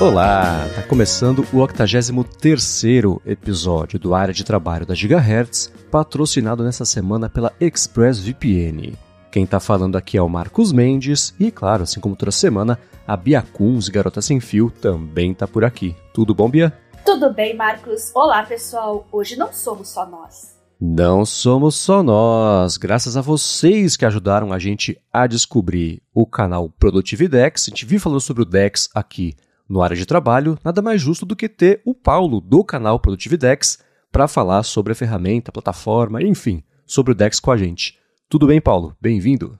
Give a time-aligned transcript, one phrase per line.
[0.00, 7.28] Olá, tá começando o 83º episódio do Área de Trabalho da Gigahertz, patrocinado nessa semana
[7.28, 8.94] pela ExpressVPN.
[9.30, 13.14] Quem tá falando aqui é o Marcos Mendes e, claro, assim como toda semana, a
[13.14, 15.94] Bia Kunz, Garota Sem Fio, também tá por aqui.
[16.14, 16.72] Tudo bom, Bia?
[17.04, 18.10] Tudo bem, Marcos.
[18.14, 19.06] Olá, pessoal.
[19.12, 20.58] Hoje não somos só nós.
[20.80, 26.70] Não somos só nós, graças a vocês que ajudaram a gente a descobrir o canal
[26.70, 27.66] Produtividex.
[27.66, 29.36] A gente viu falando sobre o Dex aqui
[29.70, 33.78] no área de trabalho, nada mais justo do que ter o Paulo do canal Produtividex
[34.10, 37.96] para falar sobre a ferramenta, a plataforma, enfim, sobre o Dex com a gente.
[38.28, 38.96] Tudo bem, Paulo?
[39.00, 39.56] Bem-vindo.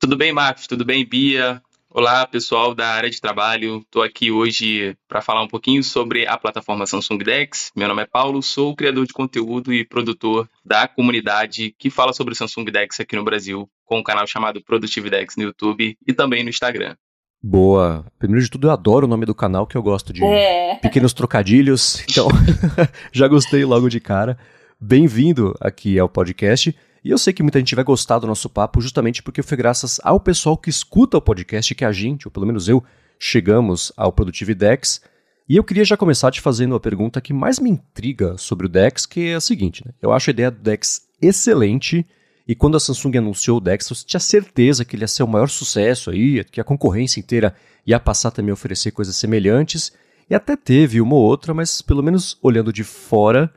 [0.00, 0.66] Tudo bem, Marcos?
[0.66, 1.60] Tudo bem, Bia?
[1.90, 3.80] Olá, pessoal da área de trabalho.
[3.80, 7.70] Estou aqui hoje para falar um pouquinho sobre a plataforma Samsung Dex.
[7.76, 12.34] Meu nome é Paulo, sou criador de conteúdo e produtor da comunidade que fala sobre
[12.34, 16.48] Samsung Dex aqui no Brasil, com um canal chamado Produtividex no YouTube e também no
[16.48, 16.96] Instagram.
[17.42, 18.04] Boa.
[18.20, 20.76] Primeiro de tudo, eu adoro o nome do canal, que eu gosto de é.
[20.76, 22.04] pequenos trocadilhos.
[22.08, 22.28] Então,
[23.10, 24.38] já gostei logo de cara.
[24.80, 26.74] Bem-vindo aqui ao podcast.
[27.04, 30.00] E eu sei que muita gente vai gostar do nosso papo justamente porque foi graças
[30.04, 32.82] ao pessoal que escuta o podcast que a gente, ou pelo menos eu,
[33.18, 35.00] chegamos ao Produtividex.
[35.48, 38.68] E eu queria já começar te fazendo a pergunta que mais me intriga sobre o
[38.68, 39.92] Dex, que é a seguinte, né?
[40.00, 42.06] Eu acho a ideia do Dex excelente,
[42.46, 45.28] e quando a Samsung anunciou o Dex, você tinha certeza que ele ia ser o
[45.28, 47.54] maior sucesso aí, que a concorrência inteira
[47.86, 49.92] ia passar também a oferecer coisas semelhantes.
[50.28, 53.52] E até teve uma ou outra, mas pelo menos olhando de fora,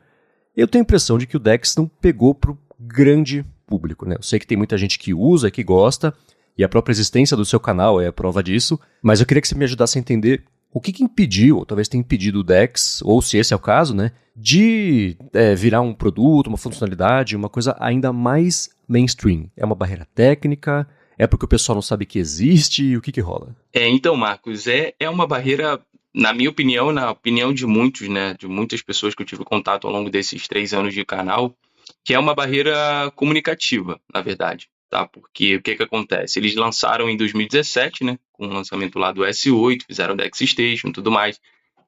[0.56, 4.16] eu tenho a impressão de que o Dex não pegou pro grande público, né?
[4.16, 6.14] Eu sei que tem muita gente que usa, que gosta,
[6.56, 9.48] e a própria existência do seu canal é a prova disso, mas eu queria que
[9.48, 13.00] você me ajudasse a entender o que, que impediu, ou talvez tenha impedido o Dex,
[13.02, 17.48] ou se esse é o caso, né, de é, virar um produto, uma funcionalidade, uma
[17.48, 19.50] coisa ainda mais mainstream?
[19.56, 20.86] É uma barreira técnica?
[21.18, 22.96] É porque o pessoal não sabe que existe?
[22.96, 23.56] O que que rola?
[23.72, 25.80] É, então, Marcos, é, é uma barreira,
[26.14, 29.86] na minha opinião, na opinião de muitos, né, de muitas pessoas que eu tive contato
[29.86, 31.56] ao longo desses três anos de canal,
[32.04, 34.68] que é uma barreira comunicativa, na verdade.
[34.88, 35.06] Tá?
[35.06, 36.38] Porque o que, que acontece?
[36.38, 40.92] Eles lançaram em 2017, né, com o lançamento lá do S8, fizeram Dex Station e
[40.92, 41.40] tudo mais.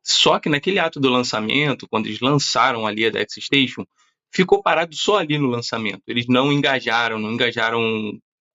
[0.02, 3.84] Só que naquele ato do lançamento, quando eles lançaram ali a Dex Station,
[4.32, 6.02] ficou parado só ali no lançamento.
[6.06, 7.80] Eles não engajaram, não engajaram,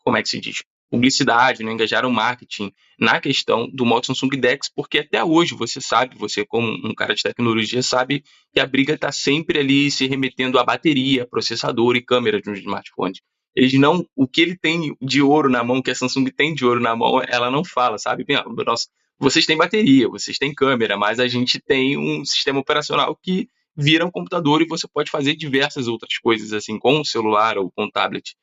[0.04, 0.64] como é que se diz?
[0.90, 6.16] Publicidade, não engajaram marketing na questão do modo Samsung Dex, porque até hoje você sabe,
[6.18, 8.24] você como um cara de tecnologia sabe
[8.54, 12.54] que a briga está sempre ali se remetendo à bateria, processador e câmera de um
[12.54, 13.14] smartphone.
[13.56, 16.66] Eles não, o que ele tem de ouro na mão, que a Samsung tem de
[16.66, 18.26] ouro na mão, ela não fala, sabe?
[18.66, 18.88] Nossa,
[19.20, 24.06] vocês têm bateria, vocês têm câmera, mas a gente tem um sistema operacional que vira
[24.06, 27.86] um computador e você pode fazer diversas outras coisas assim com o celular ou com
[27.86, 28.36] o tablet.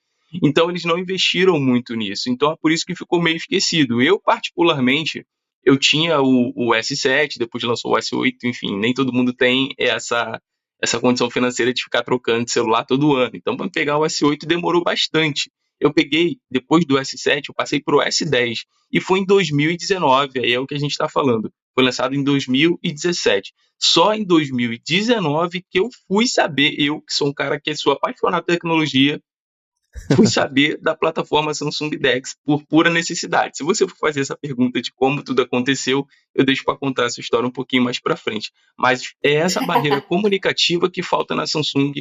[0.43, 2.31] Então eles não investiram muito nisso.
[2.31, 4.01] Então é por isso que ficou meio esquecido.
[4.01, 5.25] Eu particularmente
[5.65, 10.41] eu tinha o, o S7, depois lançou o S8, enfim, nem todo mundo tem essa
[10.83, 13.33] essa condição financeira de ficar trocando de celular todo ano.
[13.35, 15.51] Então, para pegar o S8 demorou bastante.
[15.79, 18.61] Eu peguei, depois do S7, eu passei para o S10.
[18.93, 21.51] E foi em 2019, aí é o que a gente está falando.
[21.75, 23.53] Foi lançado em 2017.
[23.79, 28.45] Só em 2019 que eu fui saber, eu que sou um cara que sou apaixonado
[28.45, 29.19] por tecnologia,
[30.17, 33.57] fui saber da plataforma Samsung Dex por pura necessidade.
[33.57, 37.21] Se você for fazer essa pergunta de como tudo aconteceu, eu deixo para contar essa
[37.21, 38.51] história um pouquinho mais para frente.
[38.79, 41.93] Mas é essa barreira comunicativa que falta na Samsung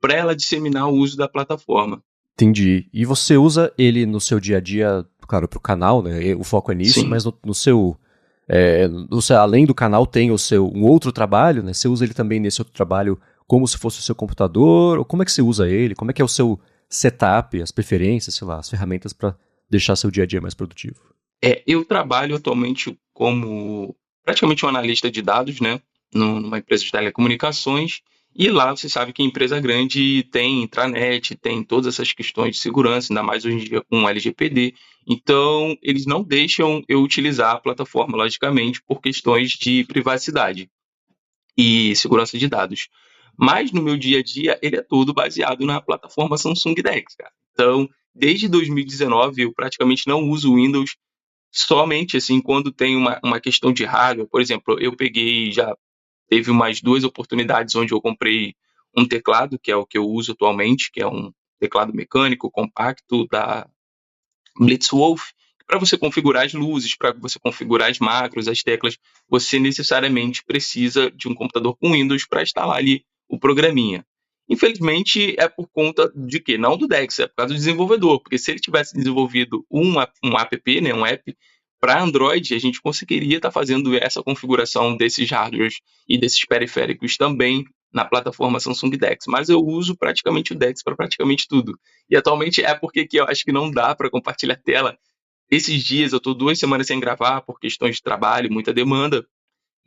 [0.00, 2.02] para ela disseminar o uso da plataforma.
[2.34, 2.88] Entendi.
[2.92, 6.34] E você usa ele no seu dia a dia, claro, para o canal, né?
[6.36, 7.08] O foco é nisso, Sim.
[7.08, 7.98] mas no, no seu
[8.48, 11.74] é, você, além do canal, tem o seu um outro trabalho, né?
[11.74, 14.98] Você usa ele também nesse outro trabalho como se fosse o seu computador?
[14.98, 15.94] Ou como é que você usa ele?
[15.94, 19.36] Como é que é o seu setup, as preferências, sei lá, as ferramentas para
[19.68, 21.00] deixar seu dia a dia mais produtivo?
[21.42, 23.94] É, eu trabalho atualmente como
[24.24, 25.80] praticamente um analista de dados, né?
[26.12, 28.00] Numa empresa de telecomunicações.
[28.34, 33.12] E lá você sabe que empresa grande tem intranet, tem todas essas questões de segurança,
[33.12, 34.74] ainda mais hoje em dia com LGPD.
[35.06, 40.70] Então, eles não deixam eu utilizar a plataforma, logicamente, por questões de privacidade
[41.56, 42.88] e segurança de dados.
[43.38, 47.32] Mas no meu dia a dia, ele é todo baseado na plataforma Samsung Dex, cara.
[47.52, 50.96] Então, desde 2019, eu praticamente não uso Windows
[51.50, 54.28] somente assim quando tem uma, uma questão de hardware.
[54.28, 55.76] Por exemplo, eu peguei já
[56.28, 58.54] teve umas duas oportunidades onde eu comprei
[58.96, 63.26] um teclado, que é o que eu uso atualmente, que é um teclado mecânico compacto
[63.28, 63.68] da
[64.58, 65.30] Blitzwolf,
[65.66, 68.96] para você configurar as luzes, para você configurar as macros, as teclas,
[69.28, 74.04] você necessariamente precisa de um computador com Windows para instalar ali o programinha.
[74.48, 76.56] Infelizmente, é por conta de quê?
[76.56, 79.94] Não do Dex, é por causa do desenvolvedor, porque se ele tivesse desenvolvido um,
[80.24, 81.36] um app, né, um app
[81.80, 87.16] para Android, a gente conseguiria estar tá fazendo essa configuração desses hardwares e desses periféricos
[87.16, 91.78] também na plataforma Samsung DeX, mas eu uso praticamente o DeX para praticamente tudo.
[92.08, 94.98] E atualmente é porque que eu acho que não dá para compartilhar tela.
[95.50, 99.26] Esses dias eu estou duas semanas sem gravar por questões de trabalho, muita demanda.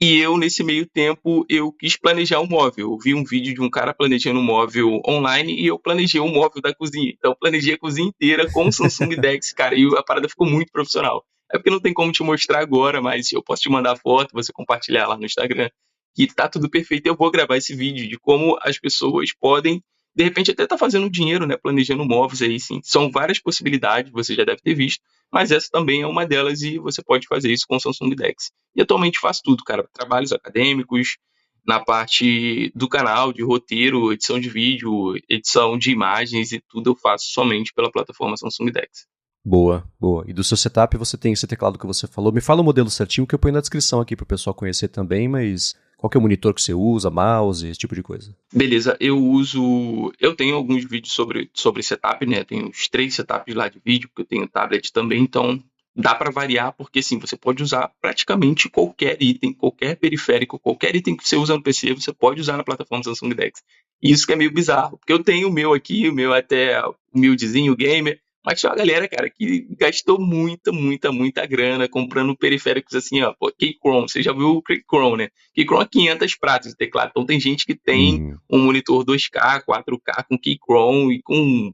[0.04, 2.92] E eu, nesse meio tempo, eu quis planejar um móvel.
[2.92, 6.32] Eu vi um vídeo de um cara planejando um móvel online e eu planejei um
[6.32, 7.14] móvel da cozinha.
[7.16, 10.72] Então, planejei a cozinha inteira com o Samsung DeX, cara, e a parada ficou muito
[10.72, 11.24] profissional.
[11.54, 14.52] É porque não tem como te mostrar agora, mas eu posso te mandar foto, você
[14.52, 15.70] compartilhar lá no Instagram
[16.16, 17.06] que tá tudo perfeito.
[17.06, 19.84] Eu vou gravar esse vídeo de como as pessoas podem,
[20.16, 21.58] de repente, até estar tá fazendo dinheiro, né?
[21.58, 22.80] Planejando móveis aí, sim.
[22.84, 26.78] São várias possibilidades, você já deve ter visto, mas essa também é uma delas e
[26.78, 28.52] você pode fazer isso com o Samsung Dex.
[28.76, 29.88] E atualmente faço tudo, cara.
[29.94, 31.18] Trabalhos acadêmicos,
[31.66, 36.96] na parte do canal, de roteiro, edição de vídeo, edição de imagens e tudo eu
[36.96, 39.06] faço somente pela plataforma Samsung Dex.
[39.44, 40.24] Boa, boa.
[40.28, 42.32] E do seu setup você tem esse teclado que você falou.
[42.32, 44.88] Me fala o modelo certinho que eu ponho na descrição aqui para o pessoal conhecer
[44.88, 48.36] também, mas qual que é o monitor que você usa, mouse, esse tipo de coisa?
[48.52, 50.12] Beleza, eu uso.
[50.20, 52.44] Eu tenho alguns vídeos sobre, sobre setup, né?
[52.44, 55.64] Tenho uns três setups lá de vídeo, porque eu tenho tablet também, então
[55.96, 61.16] dá para variar, porque sim, você pode usar praticamente qualquer item, qualquer periférico, qualquer item
[61.16, 63.62] que você usa no PC, você pode usar na plataforma Samsung Dex.
[64.02, 66.82] Isso que é meio bizarro, porque eu tenho o meu aqui, o meu até
[67.14, 72.96] humildezinho gamer, mas tinha uma galera, cara, que gastou muita, muita, muita grana comprando periféricos
[72.96, 73.34] assim, ó.
[73.40, 75.30] Pô, Keychron, você já viu o Keychron, né?
[75.54, 77.10] Keychron é 500 pratos de teclado.
[77.12, 78.38] Então tem gente que tem hum.
[78.50, 81.72] um monitor 2K, 4K com Keychron e com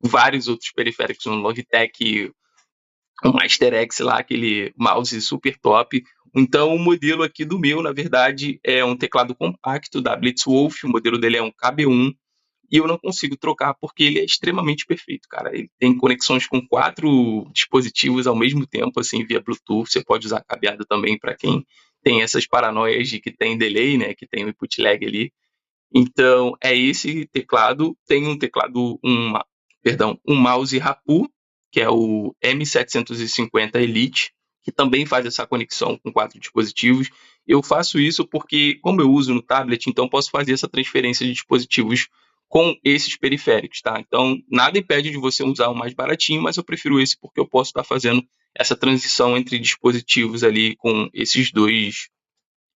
[0.00, 2.32] vários outros periféricos, um Logitech,
[3.24, 6.02] um Master X lá, aquele mouse super top.
[6.34, 10.88] Então o modelo aqui do meu, na verdade, é um teclado compacto da Blitzwolf, o
[10.88, 12.14] modelo dele é um KB1
[12.72, 15.54] e eu não consigo trocar porque ele é extremamente perfeito, cara.
[15.54, 19.92] Ele tem conexões com quatro dispositivos ao mesmo tempo, assim, via Bluetooth.
[19.92, 21.66] Você pode usar cabeado também para quem
[22.02, 25.30] tem essas paranoias de que tem delay, né, que tem o input lag ali.
[25.94, 27.94] Então, é esse teclado.
[28.06, 29.34] Tem um teclado, um,
[29.82, 31.30] perdão, um mouse Rapu,
[31.70, 34.32] que é o M750 Elite,
[34.62, 37.10] que também faz essa conexão com quatro dispositivos.
[37.46, 41.32] Eu faço isso porque, como eu uso no tablet, então posso fazer essa transferência de
[41.32, 42.08] dispositivos
[42.52, 43.98] com esses periféricos, tá?
[43.98, 47.48] Então, nada impede de você usar o mais baratinho, mas eu prefiro esse porque eu
[47.48, 48.22] posso estar fazendo
[48.54, 52.10] essa transição entre dispositivos ali com esses dois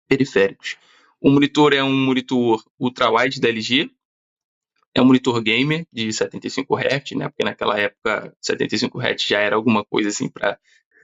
[0.09, 0.77] periféricos.
[1.21, 3.91] O monitor é um monitor ultra-wide da LG,
[4.95, 7.29] é um monitor gamer de 75 Hz, né?
[7.29, 10.57] Porque naquela época 75 Hz já era alguma coisa assim para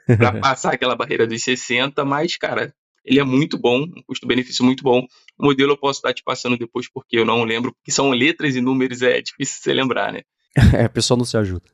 [0.40, 2.72] passar aquela barreira dos 60, mas cara,
[3.04, 5.06] ele é muito bom, um custo-benefício muito bom.
[5.38, 8.56] O modelo eu posso estar te passando depois porque eu não lembro, porque são letras
[8.56, 10.20] e números, é difícil você lembrar, né?
[10.76, 11.64] é, o pessoal não se ajuda.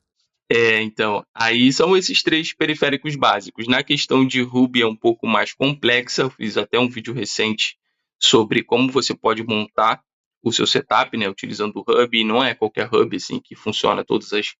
[0.49, 3.67] É, então, aí são esses três periféricos básicos.
[3.67, 7.77] Na questão de Ruby é um pouco mais complexa, eu fiz até um vídeo recente
[8.19, 10.01] sobre como você pode montar
[10.43, 14.05] o seu setup, né, utilizando o Hub, e não é qualquer Hub assim que funciona
[14.05, 14.55] todas as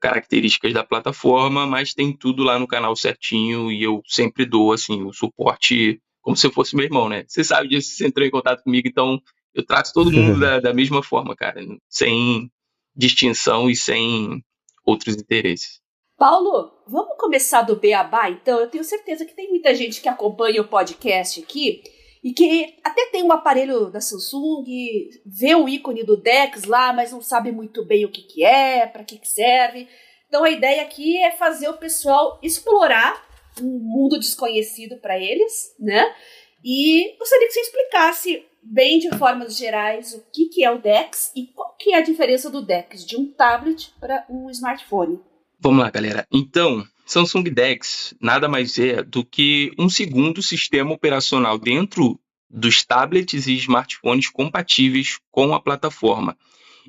[0.00, 5.02] características da plataforma, mas tem tudo lá no canal certinho e eu sempre dou assim
[5.02, 7.24] o suporte como se eu fosse meu irmão, né?
[7.26, 9.20] Você sabe disso, você entrou em contato comigo, então
[9.54, 12.50] eu trato todo mundo da, da mesma forma, cara, sem
[12.94, 14.44] distinção e sem
[14.84, 15.80] outros interesses.
[16.18, 18.58] Paulo, vamos começar do Beabá, então?
[18.58, 21.82] Eu tenho certeza que tem muita gente que acompanha o podcast aqui
[22.22, 24.64] e que até tem um aparelho da Samsung,
[25.24, 28.86] vê o ícone do Dex lá, mas não sabe muito bem o que, que é,
[28.86, 29.88] para que, que serve.
[30.28, 33.26] Então a ideia aqui é fazer o pessoal explorar
[33.60, 36.14] um mundo desconhecido para eles, né?
[36.64, 41.32] E gostaria que você explicasse bem de formas gerais o que, que é o DeX
[41.34, 45.20] e qual que é a diferença do DeX de um tablet para um smartphone.
[45.60, 46.26] Vamos lá, galera.
[46.32, 53.46] Então, Samsung DeX nada mais é do que um segundo sistema operacional dentro dos tablets
[53.46, 56.36] e smartphones compatíveis com a plataforma.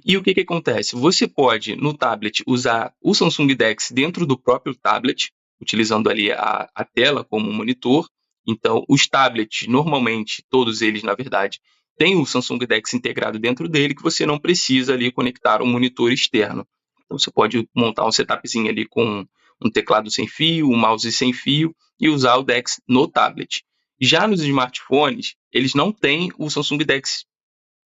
[0.06, 0.94] E o que, que acontece?
[0.98, 6.70] Você pode, no tablet, usar o Samsung DeX dentro do próprio tablet, utilizando ali a,
[6.76, 8.06] a tela como monitor.
[8.46, 11.62] Então, os tablets, normalmente, todos eles, na verdade,
[11.98, 16.12] têm o Samsung DeX integrado dentro dele, que você não precisa ali conectar um monitor
[16.12, 16.68] externo.
[17.06, 19.26] Então, você pode montar um setupzinho ali com
[19.62, 23.64] um teclado sem fio, um mouse sem fio e usar o DeX no tablet.
[24.00, 27.26] Já nos smartphones, eles não têm o Samsung DeX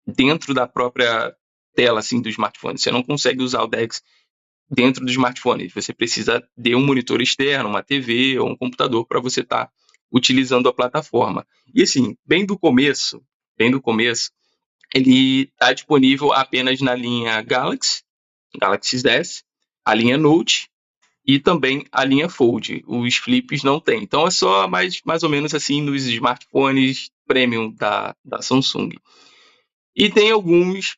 [0.07, 1.35] dentro da própria
[1.75, 2.79] tela assim do smartphone.
[2.79, 4.03] Você não consegue usar o DeX
[4.71, 5.69] dentro do smartphone.
[5.71, 9.73] Você precisa de um monitor externo, uma TV ou um computador para você estar tá
[10.13, 11.47] utilizando a plataforma.
[11.75, 13.23] E assim, bem do começo,
[13.57, 14.31] bem do começo,
[14.95, 18.03] ele está disponível apenas na linha Galaxy,
[18.61, 19.43] Galaxy S,
[19.85, 20.69] a linha Note
[21.27, 22.83] e também a linha Fold.
[22.87, 24.03] Os flips não tem.
[24.03, 28.91] Então é só mais, mais ou menos assim nos smartphones premium da, da Samsung.
[29.95, 30.97] E tem alguns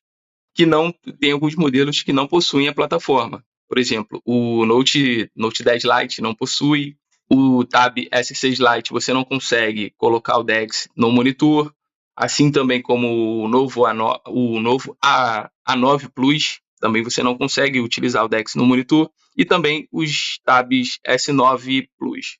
[0.55, 3.45] que não tem alguns modelos que não possuem a plataforma.
[3.69, 6.97] Por exemplo, o Note, Note 10 Lite não possui,
[7.29, 11.75] o Tab S6 Lite você não consegue colocar o DeX no monitor,
[12.17, 17.81] assim também como o novo, A9, o novo A, A9 Plus, também você não consegue
[17.81, 22.37] utilizar o DeX no monitor, e também os Tabs S9 Plus,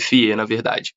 [0.00, 0.94] FE na verdade.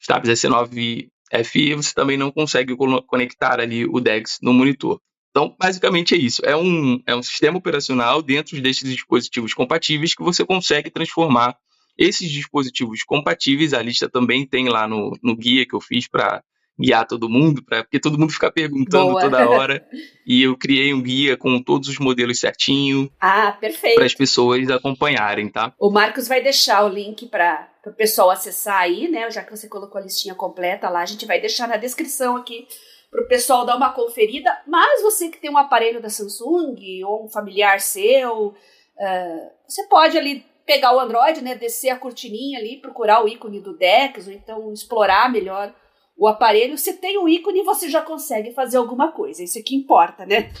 [0.00, 1.08] Os Tabs S9
[1.44, 2.76] FE você também não consegue
[3.08, 5.00] conectar ali o DeX no monitor.
[5.30, 6.40] Então, basicamente é isso.
[6.44, 11.56] É um, é um sistema operacional dentro desses dispositivos compatíveis que você consegue transformar
[11.98, 13.74] esses dispositivos compatíveis.
[13.74, 16.40] A lista também tem lá no, no guia que eu fiz para
[16.78, 19.20] guiar todo mundo, pra, porque todo mundo fica perguntando Boa.
[19.20, 19.86] toda hora.
[20.26, 23.10] e eu criei um guia com todos os modelos certinho.
[23.20, 23.96] Ah, perfeito.
[23.96, 25.72] Para as pessoas acompanharem, tá?
[25.78, 29.30] O Marcos vai deixar o link para o pessoal acessar aí, né?
[29.30, 32.66] Já que você colocou a listinha completa lá, a gente vai deixar na descrição aqui
[33.10, 34.50] para o pessoal dar uma conferida.
[34.66, 40.16] Mas você que tem um aparelho da Samsung ou um familiar seu, uh, você pode
[40.16, 44.32] ali pegar o Android, né, descer a cortininha ali, procurar o ícone do Dex, ou
[44.32, 45.74] então explorar melhor
[46.16, 49.42] o aparelho, você tem o ícone você já consegue fazer alguma coisa.
[49.42, 50.52] Isso é que importa, né?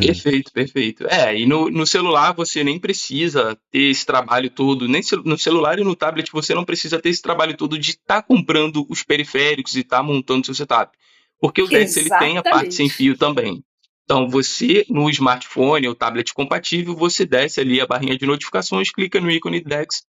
[0.00, 1.06] Perfeito, perfeito.
[1.06, 5.78] É, e no, no celular você nem precisa ter esse trabalho todo, nem no celular
[5.78, 9.02] e no tablet você não precisa ter esse trabalho todo de estar tá comprando os
[9.02, 10.96] periféricos e estar tá montando seu setup.
[11.38, 13.64] Porque o Dex ele tem a parte sem fio também.
[14.04, 19.20] Então, você, no smartphone ou tablet compatível, você desce ali a barrinha de notificações, clica
[19.20, 20.04] no ícone DeX,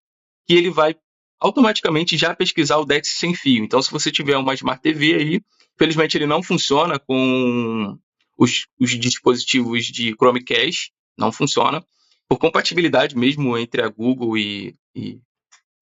[0.46, 0.94] que ele vai
[1.42, 3.64] automaticamente já pesquisar o DeX sem fio.
[3.64, 5.40] Então, se você tiver uma Smart TV aí,
[5.76, 7.98] felizmente ele não funciona com
[8.38, 11.84] os, os dispositivos de Chromecast, não funciona.
[12.28, 15.18] Por compatibilidade mesmo entre a Google e, e,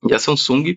[0.09, 0.76] e a Samsung,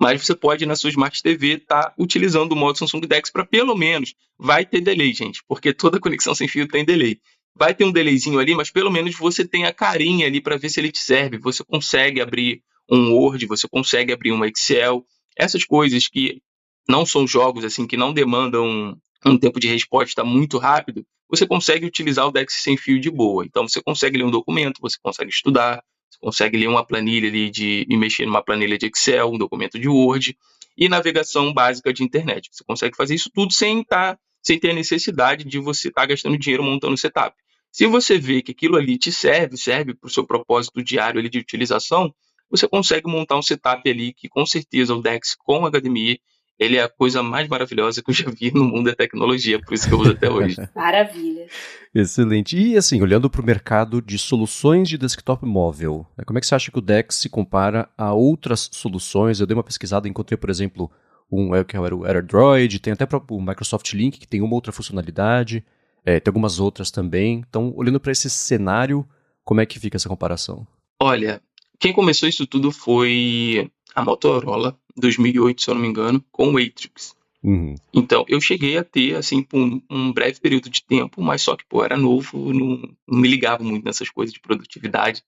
[0.00, 3.44] mas você pode na sua Smart TV estar tá utilizando o modo Samsung DeX para
[3.44, 7.20] pelo menos vai ter delay, gente, porque toda conexão sem fio tem delay.
[7.54, 10.70] Vai ter um delayzinho ali, mas pelo menos você tem a carinha ali para ver
[10.70, 11.36] se ele te serve.
[11.36, 15.04] Você consegue abrir um Word, você consegue abrir um Excel,
[15.36, 16.42] essas coisas que
[16.88, 21.86] não são jogos assim que não demandam um tempo de resposta muito rápido, você consegue
[21.86, 23.44] utilizar o DeX sem fio de boa.
[23.44, 27.50] Então você consegue ler um documento, você consegue estudar, você consegue ler uma planilha ali
[27.50, 30.36] de e mexer numa planilha de Excel, um documento de Word
[30.76, 32.48] e navegação básica de internet.
[32.50, 36.02] Você consegue fazer isso tudo sem estar tá, sem ter a necessidade de você estar
[36.02, 37.36] tá gastando dinheiro montando setup.
[37.70, 41.28] Se você vê que aquilo ali te serve, serve para o seu propósito diário ali
[41.28, 42.12] de utilização,
[42.50, 46.20] você consegue montar um setup ali que com certeza o DeX com HDMI
[46.60, 49.72] ele é a coisa mais maravilhosa que eu já vi no mundo da tecnologia, por
[49.72, 50.56] isso que eu uso até hoje.
[50.76, 51.46] Maravilha.
[51.94, 52.54] Excelente.
[52.54, 56.46] E assim, olhando para o mercado de soluções de desktop móvel, né, como é que
[56.46, 59.40] você acha que o DeX se compara a outras soluções?
[59.40, 60.90] Eu dei uma pesquisada e encontrei, por exemplo,
[61.32, 64.70] um é, que era o AirDroid, tem até o Microsoft Link, que tem uma outra
[64.70, 65.64] funcionalidade,
[66.04, 67.42] é, tem algumas outras também.
[67.48, 69.08] Então, olhando para esse cenário,
[69.42, 70.66] como é que fica essa comparação?
[71.02, 71.40] Olha,
[71.80, 76.52] quem começou isso tudo foi a Motorola, 2008, se eu não me engano, com o
[76.52, 77.16] Matrix.
[77.42, 77.74] Uhum.
[77.92, 81.56] Então, eu cheguei a ter, assim, por um, um, breve período de tempo, mas só
[81.56, 85.24] que, pô, era novo, não, não me ligava muito nessas coisas de produtividade.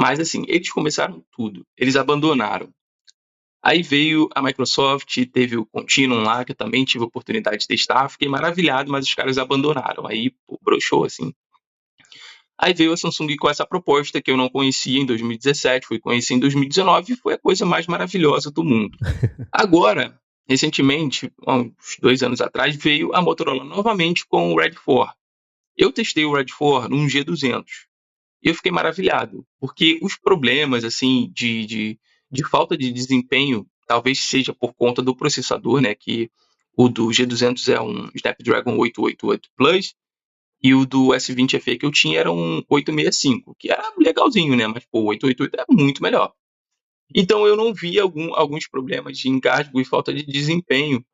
[0.00, 1.66] Mas, assim, eles começaram tudo.
[1.76, 2.72] Eles abandonaram.
[3.62, 7.68] Aí veio a Microsoft, teve o Continuum lá, que eu também tive a oportunidade de
[7.68, 8.08] testar.
[8.08, 10.06] Fiquei maravilhado, mas os caras abandonaram.
[10.06, 11.32] Aí, pô, broxou, assim.
[12.58, 16.34] Aí veio a Samsung com essa proposta que eu não conhecia em 2017, fui conhecer
[16.34, 18.96] em 2019 e foi a coisa mais maravilhosa do mundo.
[19.50, 20.18] Agora,
[20.48, 25.14] recentemente, uns dois anos atrás, veio a Motorola novamente com o Red 4.
[25.76, 27.64] Eu testei o Red 4 num G200
[28.42, 34.20] e eu fiquei maravilhado, porque os problemas assim de, de, de falta de desempenho talvez
[34.20, 36.30] seja por conta do processador, né, que
[36.76, 39.94] o do G200 é um Snapdragon 888 Plus
[40.62, 44.66] e o do S20 FE que eu tinha era um 865, que era legalzinho, né?
[44.66, 46.32] Mas, pô, o 888 é muito melhor.
[47.14, 51.04] Então eu não vi algum, alguns problemas de engasgo e falta de desempenho.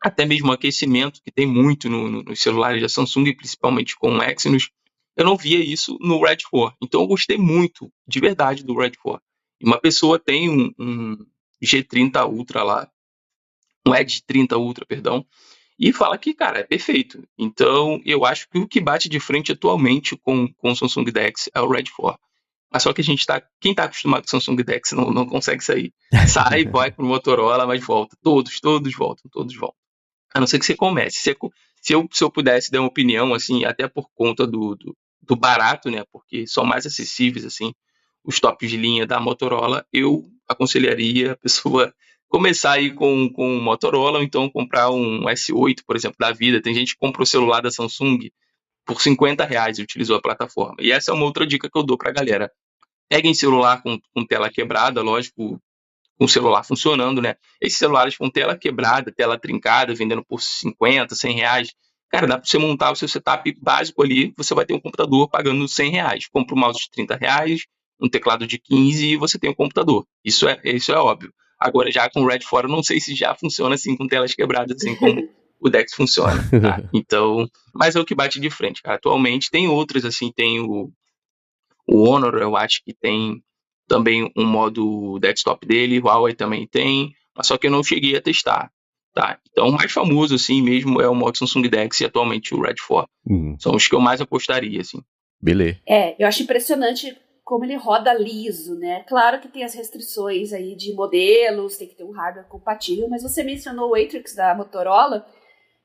[0.00, 4.22] Até mesmo aquecimento, que tem muito no, no, nos celulares da Samsung, principalmente com o
[4.22, 4.70] Exynos.
[5.16, 6.76] Eu não via isso no Red 4.
[6.82, 9.22] Então eu gostei muito, de verdade, do Red 4.
[9.60, 11.16] E uma pessoa tem um, um
[11.64, 12.90] G30 Ultra lá,
[13.86, 15.26] um Edge 30 Ultra, perdão,
[15.78, 17.26] e fala que, cara, é perfeito.
[17.36, 21.48] Então, eu acho que o que bate de frente atualmente com, com o Samsung DeX
[21.52, 22.20] é o Red 4.
[22.72, 23.42] Mas só que a gente tá.
[23.60, 25.92] Quem tá acostumado com o Samsung DeX não, não consegue sair.
[26.28, 28.16] Sai, vai pro Motorola, mas volta.
[28.22, 29.78] Todos, todos voltam, todos voltam.
[30.32, 31.18] A não ser que você comece.
[31.18, 31.36] Se,
[31.80, 35.36] se, eu, se eu pudesse dar uma opinião, assim, até por conta do, do, do
[35.36, 36.04] barato, né?
[36.12, 37.72] Porque são mais acessíveis, assim.
[38.24, 41.92] os tops de linha da Motorola, eu aconselharia a pessoa
[42.28, 46.60] começar aí com, com Motorola ou então comprar um S8, por exemplo, da vida.
[46.60, 48.30] Tem gente que compra o celular da Samsung
[48.84, 50.76] por 50 reais e utilizou a plataforma.
[50.80, 52.50] E essa é uma outra dica que eu dou para a galera.
[53.08, 55.60] Peguem celular com, com tela quebrada, lógico,
[56.18, 57.36] com o celular funcionando, né?
[57.60, 61.72] Esses celulares com tela quebrada, tela trincada, vendendo por 50, 100 reais,
[62.10, 65.28] cara, dá para você montar o seu setup básico ali, você vai ter um computador
[65.28, 66.28] pagando 100 reais.
[66.28, 67.62] Compra um mouse de 30 reais,
[68.00, 70.06] um teclado de 15 e você tem um computador.
[70.24, 71.32] Isso é, isso é óbvio.
[71.64, 74.76] Agora, já com o Red 4, não sei se já funciona assim com telas quebradas,
[74.76, 75.26] assim como
[75.58, 76.46] o Dex funciona.
[76.60, 76.82] Tá?
[76.92, 78.96] Então, mas é o que bate de frente, cara.
[78.96, 80.90] Atualmente tem outras, assim, tem o,
[81.88, 83.42] o Honor, eu acho que tem
[83.88, 88.14] também um modo desktop dele, o Huawei também tem, mas só que eu não cheguei
[88.14, 88.70] a testar.
[89.14, 89.38] Tá?
[89.50, 92.74] Então, o mais famoso, assim, mesmo é o modo Samsung Dex e atualmente o Red
[92.86, 93.08] 4.
[93.24, 93.56] Uhum.
[93.58, 95.00] São os que eu mais apostaria, assim.
[95.40, 95.80] Beleza.
[95.88, 99.04] É, eu acho impressionante como ele roda liso, né?
[99.06, 103.22] Claro que tem as restrições aí de modelos, tem que ter um hardware compatível, mas
[103.22, 105.26] você mencionou o Atrix da Motorola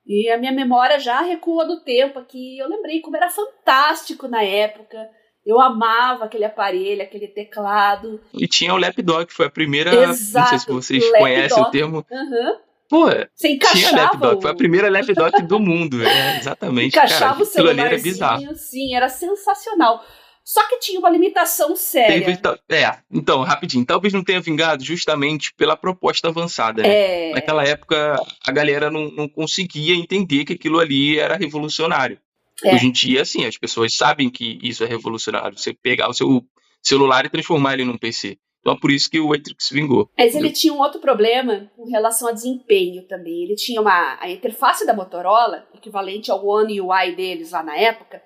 [0.07, 2.57] e a minha memória já recua do tempo aqui.
[2.57, 4.97] Eu lembrei como era fantástico na época.
[5.45, 8.21] Eu amava aquele aparelho, aquele teclado.
[8.33, 9.93] E tinha o Lapdog, que foi a primeira.
[9.93, 12.05] Exato, não sei se vocês conhecem o termo.
[12.09, 12.57] Uhum.
[12.89, 16.01] Pô, Você encaixava tinha Lapdog, foi a primeira Lapdog do mundo.
[16.03, 16.95] É, exatamente.
[16.95, 20.03] Encaixava cara, o celularzinho, sim, era sensacional.
[20.49, 22.25] Só que tinha uma limitação séria.
[22.25, 22.39] Teve,
[22.69, 23.85] é, então, rapidinho.
[23.85, 26.81] Talvez não tenha vingado justamente pela proposta avançada.
[26.81, 26.89] Né?
[27.29, 27.33] É...
[27.33, 28.15] Naquela época,
[28.47, 32.19] a galera não, não conseguia entender que aquilo ali era revolucionário.
[32.65, 32.73] É.
[32.73, 35.55] Hoje em dia, assim, as pessoas sabem que isso é revolucionário.
[35.55, 36.43] Você pegar o seu
[36.81, 38.39] celular e transformar ele num PC.
[38.59, 40.09] Então é por isso que o Atrix vingou.
[40.17, 43.43] Mas ele tinha um outro problema com relação a desempenho também.
[43.43, 48.19] Ele tinha uma a interface da Motorola, equivalente ao One UI deles lá na época.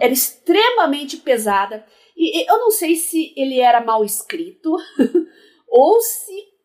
[0.00, 1.84] Era extremamente pesada.
[2.16, 4.76] E, eu não sei se ele era mal escrito
[5.68, 6.56] ou se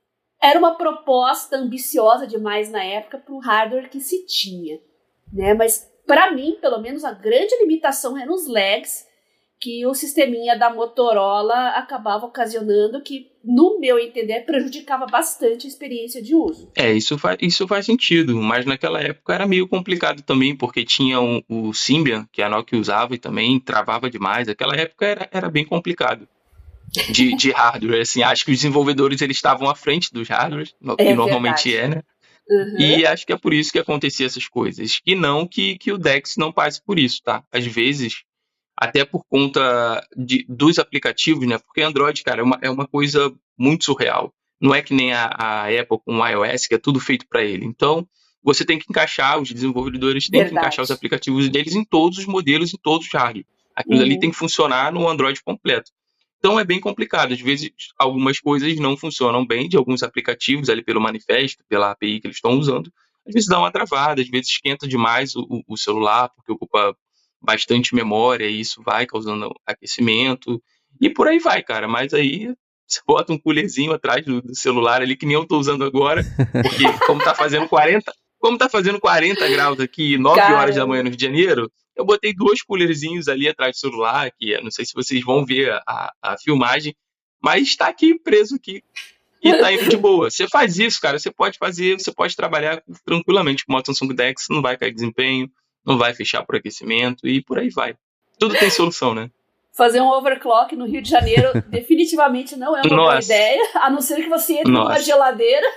[0.41, 4.79] era uma proposta ambiciosa demais na época para o hardware que se tinha.
[5.31, 5.53] Né?
[5.53, 9.07] Mas, para mim, pelo menos, a grande limitação é nos lags
[9.59, 16.21] que o sisteminha da Motorola acabava ocasionando que, no meu entender, prejudicava bastante a experiência
[16.21, 16.71] de uso.
[16.75, 21.19] É, isso faz, isso faz sentido, mas naquela época era meio complicado também, porque tinha
[21.19, 24.47] um, o Symbian, que a Nokia usava e também travava demais.
[24.47, 26.27] Aquela época era, era bem complicado.
[27.09, 31.03] De, de hardware, assim, acho que os desenvolvedores eles estavam à frente dos hardwares, que
[31.03, 32.03] é normalmente é, né?
[32.49, 32.79] Uhum.
[32.79, 34.99] E acho que é por isso que acontecia essas coisas.
[35.05, 37.43] E não que, que o Dex não passe por isso, tá?
[37.51, 38.23] Às vezes
[38.81, 41.59] até por conta de, dos aplicativos, né?
[41.59, 44.33] Porque Android, cara, é uma, é uma coisa muito surreal.
[44.59, 47.43] Não é que nem a, a Apple com o iOS, que é tudo feito para
[47.43, 47.63] ele.
[47.63, 48.07] Então,
[48.43, 50.55] você tem que encaixar, os desenvolvedores têm Verdade.
[50.55, 53.45] que encaixar os aplicativos deles em todos os modelos, em todos os hardware.
[53.75, 54.03] Aquilo uhum.
[54.03, 55.91] ali tem que funcionar no Android completo.
[56.39, 57.33] Então é bem complicado.
[57.33, 62.19] Às vezes algumas coisas não funcionam bem de alguns aplicativos ali pelo manifesto, pela API
[62.19, 62.91] que eles estão usando.
[63.27, 66.95] Às vezes dá uma travada, às vezes esquenta demais o, o celular, porque ocupa
[67.41, 70.61] bastante memória e isso vai causando aquecimento
[70.99, 71.87] e por aí vai, cara.
[71.87, 72.53] Mas aí
[72.87, 76.23] você bota um coolerzinho atrás do, do celular ali, que nem eu tô usando agora,
[76.51, 80.59] porque como tá fazendo 40, como tá fazendo 40 graus aqui, 9 Caramba.
[80.59, 84.31] horas da manhã no Rio de Janeiro, eu botei dois coolerzinhos ali atrás do celular,
[84.37, 86.95] que não sei se vocês vão ver a, a filmagem,
[87.41, 88.83] mas está aqui preso aqui
[89.43, 90.29] e tá indo de boa.
[90.29, 94.45] Você faz isso, cara, você pode fazer, você pode trabalhar tranquilamente com o Samsung Dex,
[94.49, 95.49] não vai cair desempenho,
[95.85, 97.95] não vai fechar por aquecimento e por aí vai.
[98.39, 99.29] Tudo tem solução, né?
[99.73, 103.11] Fazer um overclock no Rio de Janeiro definitivamente não é uma Nossa.
[103.11, 104.89] boa ideia, a não ser que você entre Nossa.
[104.89, 105.67] numa geladeira.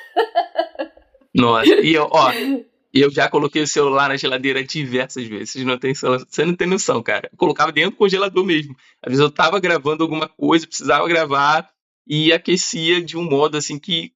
[1.34, 2.32] Nossa, e eu, ó,
[2.92, 5.64] eu já coloquei o celular na geladeira diversas vezes.
[5.64, 7.28] Não tem, você não tem noção, cara.
[7.32, 8.76] Eu colocava dentro do congelador mesmo.
[9.02, 11.68] Às vezes eu tava gravando alguma coisa, precisava gravar
[12.06, 14.12] e aquecia de um modo assim que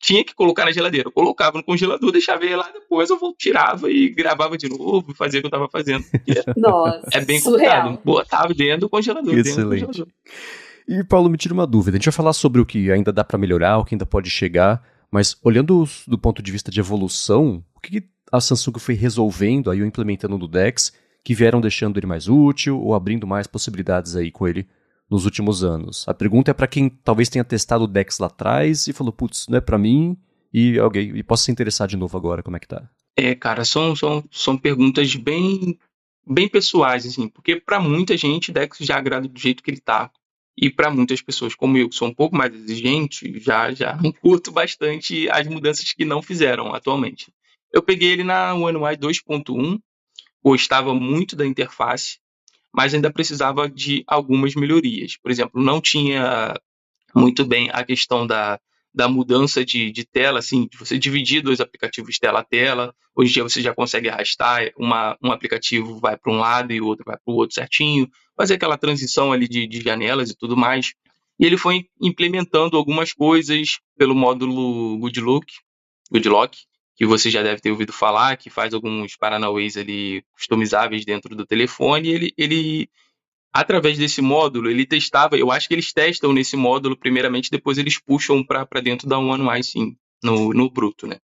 [0.00, 1.08] tinha que colocar na geladeira.
[1.08, 5.40] Eu colocava no congelador, deixava ele lá, depois eu tirava e gravava de novo, fazia
[5.40, 6.04] o que eu estava fazendo.
[6.56, 7.96] Nossa, é bem surreal.
[7.96, 8.04] complicado.
[8.04, 9.34] Botava dentro do congelador.
[9.36, 9.80] Excelente.
[9.80, 10.14] Do congelador.
[10.88, 11.96] E, Paulo, me tira uma dúvida.
[11.96, 14.30] A gente vai falar sobre o que ainda dá para melhorar, o que ainda pode
[14.30, 19.70] chegar, mas olhando do ponto de vista de evolução, o que a Samsung foi resolvendo
[19.70, 20.92] aí ou implementando no DeX
[21.24, 24.66] que vieram deixando ele mais útil ou abrindo mais possibilidades aí com ele
[25.10, 26.04] nos últimos anos?
[26.06, 29.46] A pergunta é para quem talvez tenha testado o Dex lá atrás e falou, putz,
[29.48, 30.16] não é para mim
[30.52, 32.88] e alguém e possa se interessar de novo agora, como é que tá?
[33.16, 35.78] É, cara, são, são, são perguntas bem
[36.26, 40.10] bem pessoais assim, porque para muita gente Dex já agrada do jeito que ele tá.
[40.60, 44.50] E para muitas pessoas como eu, que sou um pouco mais exigente, já já curto
[44.50, 47.32] bastante as mudanças que não fizeram atualmente.
[47.72, 49.78] Eu peguei ele na One UI 2.1,
[50.42, 52.18] gostava muito da interface,
[52.74, 55.16] mas ainda precisava de algumas melhorias.
[55.16, 56.54] Por exemplo, não tinha
[57.14, 58.60] muito bem a questão da,
[58.94, 62.94] da mudança de, de tela, assim, de você dividir dois aplicativos tela a tela.
[63.14, 66.80] Hoje em dia você já consegue arrastar, uma, um aplicativo vai para um lado e
[66.80, 70.36] o outro vai para o outro certinho, fazer aquela transição ali de, de janelas e
[70.36, 70.92] tudo mais.
[71.38, 75.46] E ele foi implementando algumas coisas pelo módulo Goodlook,
[76.10, 76.58] Goodlock,
[76.98, 81.46] que você já deve ter ouvido falar, que faz alguns paranauês ali customizáveis dentro do
[81.46, 82.08] telefone.
[82.08, 82.90] Ele, ele,
[83.52, 88.00] através desse módulo, ele testava, eu acho que eles testam nesse módulo primeiramente, depois eles
[88.00, 91.18] puxam para dentro da One UI, sim, no, no bruto, né?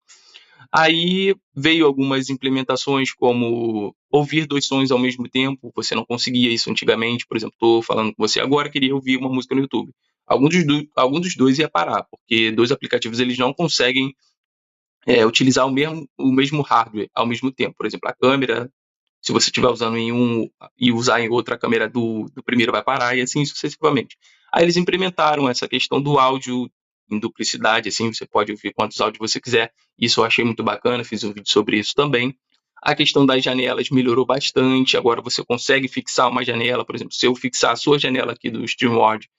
[0.71, 5.71] Aí veio algumas implementações como ouvir dois sons ao mesmo tempo.
[5.75, 7.27] Você não conseguia isso antigamente.
[7.27, 9.91] Por exemplo, estou falando com você agora, queria ouvir uma música no YouTube.
[10.25, 14.15] Algum dos, do, algum dos dois ia parar, porque dois aplicativos eles não conseguem
[15.05, 17.75] é, utilizar o mesmo, o mesmo hardware ao mesmo tempo.
[17.77, 18.69] Por exemplo, a câmera,
[19.21, 22.71] se você estiver usando em um e usar em outra, a câmera do, do primeiro
[22.71, 24.17] vai parar e assim sucessivamente.
[24.51, 26.69] Aí eles implementaram essa questão do áudio
[27.11, 29.71] em duplicidade, assim, você pode ouvir quantos áudios você quiser.
[29.99, 32.35] Isso eu achei muito bacana, fiz um vídeo sobre isso também.
[32.81, 34.97] A questão das janelas melhorou bastante.
[34.97, 38.49] Agora você consegue fixar uma janela, por exemplo, se eu fixar a sua janela aqui
[38.49, 39.29] do StreamWord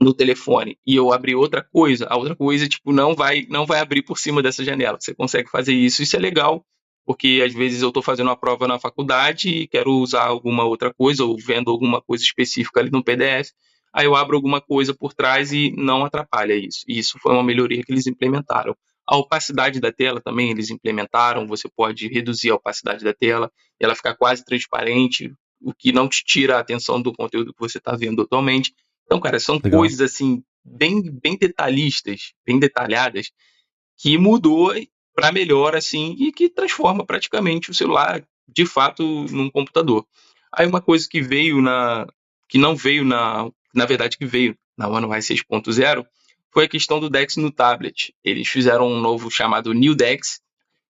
[0.00, 3.80] no telefone e eu abrir outra coisa, a outra coisa tipo não vai não vai
[3.80, 4.98] abrir por cima dessa janela.
[5.00, 6.64] Você consegue fazer isso, isso é legal,
[7.06, 10.92] porque às vezes eu estou fazendo uma prova na faculdade e quero usar alguma outra
[10.92, 13.50] coisa ou vendo alguma coisa específica ali no PDF,
[13.92, 16.80] aí eu abro alguma coisa por trás e não atrapalha isso.
[16.88, 18.76] E isso foi uma melhoria que eles implementaram.
[19.06, 23.94] A opacidade da tela também eles implementaram, você pode reduzir a opacidade da tela, ela
[23.94, 25.30] ficar quase transparente,
[25.60, 28.72] o que não te tira a atenção do conteúdo que você está vendo atualmente.
[29.04, 29.80] Então, cara, são Legal.
[29.80, 33.30] coisas assim bem, bem detalhistas, bem detalhadas,
[33.98, 34.72] que mudou
[35.14, 40.06] para melhor assim e que transforma praticamente o celular de fato num computador.
[40.52, 42.06] Aí uma coisa que veio na
[42.48, 46.06] que não veio na, na verdade que veio na One UI 6.0
[46.52, 48.14] foi a questão do DeX no tablet.
[48.22, 50.40] Eles fizeram um novo chamado New DeX,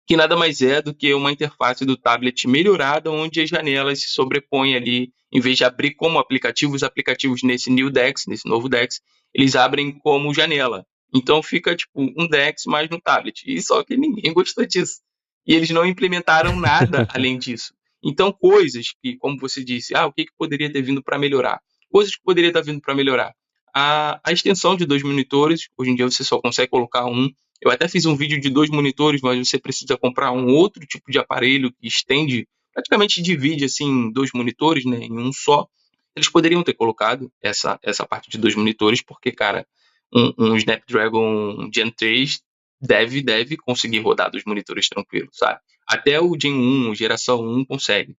[0.07, 4.09] que nada mais é do que uma interface do tablet melhorada, onde as janelas se
[4.09, 8.69] sobrepõem ali, em vez de abrir como aplicativo, os aplicativos nesse New Dex, nesse novo
[8.69, 9.01] Dex,
[9.35, 10.87] eles abrem como janela.
[11.15, 13.45] Então fica tipo um Dex mais no tablet.
[13.47, 15.01] E só que ninguém gostou disso.
[15.47, 17.73] E eles não implementaram nada além disso.
[18.03, 21.61] Então, coisas que, como você disse, ah, o que, que poderia ter vindo para melhorar?
[21.91, 23.35] Coisas que poderia estar vindo para melhorar.
[23.75, 27.31] A, a extensão de dois monitores, hoje em dia você só consegue colocar um
[27.65, 31.11] eu até fiz um vídeo de dois monitores, mas você precisa comprar um outro tipo
[31.11, 35.67] de aparelho que estende, praticamente divide assim dois monitores, né, em um só.
[36.15, 39.67] Eles poderiam ter colocado essa essa parte de dois monitores, porque cara,
[40.15, 42.41] um, um Snapdragon Gen 3
[42.81, 45.59] deve deve conseguir rodar dos monitores tranquilo, sabe?
[45.87, 48.17] Até o Gen 1, geração 1 consegue.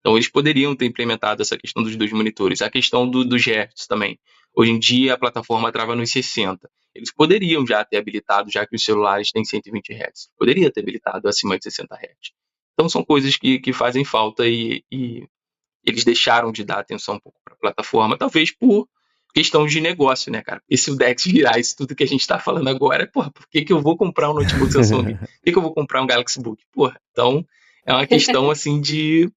[0.00, 3.86] Então eles poderiam ter implementado essa questão dos dois monitores, a questão do, dos hertz
[3.86, 4.18] também.
[4.58, 6.68] Hoje em dia a plataforma trava nos 60.
[6.92, 10.30] Eles poderiam já ter habilitado, já que os celulares têm 120 Hz.
[10.36, 12.32] Poderia ter habilitado acima de 60 Hz.
[12.74, 15.28] Então são coisas que, que fazem falta e, e
[15.86, 18.88] eles deixaram de dar atenção um pouco para a plataforma, talvez por
[19.32, 20.60] questão de negócio, né, cara?
[20.68, 23.46] E se o Dex virar isso tudo que a gente está falando agora, porra, por
[23.48, 25.18] que, que eu vou comprar um notebook Samsung?
[25.18, 26.60] por que, que eu vou comprar um Galaxy Book?
[26.72, 27.46] Porra, então
[27.86, 29.30] é uma questão, assim, de,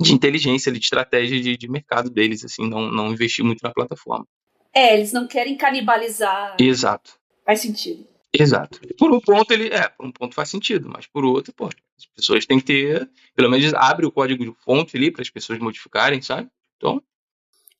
[0.00, 4.26] de inteligência, de estratégia de, de mercado deles, assim, não, não investir muito na plataforma.
[4.74, 6.56] É, eles não querem canibalizar.
[6.58, 7.12] Exato.
[7.44, 8.06] Faz sentido.
[8.32, 8.80] Exato.
[8.96, 12.06] Por um ponto ele é, por um ponto faz sentido, mas por outro, pô, as
[12.14, 15.58] pessoas têm que ter, pelo menos abre o código de fonte ali para as pessoas
[15.58, 16.48] modificarem, sabe?
[16.76, 17.02] Então.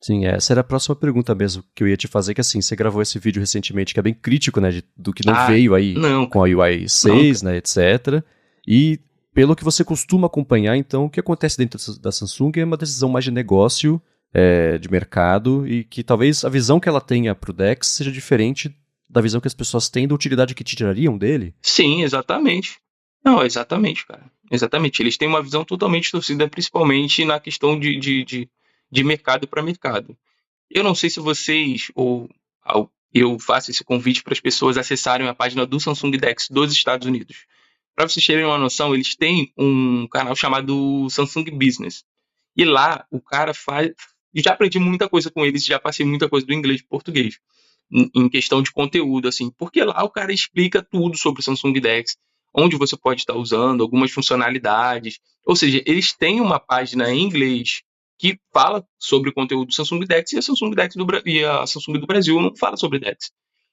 [0.01, 2.75] Sim, essa era a próxima pergunta mesmo que eu ia te fazer, que assim, você
[2.75, 5.73] gravou esse vídeo recentemente que é bem crítico, né, de, do que não ah, veio
[5.73, 8.23] aí não, com a UI 6, não, né, etc.
[8.67, 8.99] E
[9.33, 13.09] pelo que você costuma acompanhar, então, o que acontece dentro da Samsung é uma decisão
[13.09, 14.01] mais de negócio
[14.33, 18.11] é, de mercado e que talvez a visão que ela tenha para o Dex seja
[18.11, 18.75] diferente
[19.09, 21.53] da visão que as pessoas têm da utilidade que tirariam dele?
[21.61, 22.79] Sim, exatamente.
[23.23, 24.23] Não, exatamente, cara.
[24.49, 25.01] Exatamente.
[25.01, 28.49] Eles têm uma visão totalmente torcida, principalmente na questão de, de, de,
[28.89, 30.17] de mercado para mercado.
[30.69, 32.29] Eu não sei se vocês, ou
[33.13, 37.07] eu faço esse convite para as pessoas acessarem a página do Samsung Dex dos Estados
[37.07, 37.45] Unidos.
[37.93, 42.05] Para vocês terem uma noção, eles têm um canal chamado Samsung Business.
[42.55, 43.91] E lá o cara faz,
[44.33, 47.39] e já aprendi muita coisa com eles, já passei muita coisa do inglês para português,
[47.91, 51.73] em, em, questão de conteúdo, assim, porque lá o cara explica tudo sobre o Samsung
[51.73, 52.17] Dex,
[52.53, 57.81] onde você pode estar usando, algumas funcionalidades, ou seja, eles têm uma página em inglês
[58.21, 61.65] que fala sobre o conteúdo do Samsung Dex e a Samsung Dex do, e a
[61.65, 63.31] Samsung do Brasil não fala sobre Dex.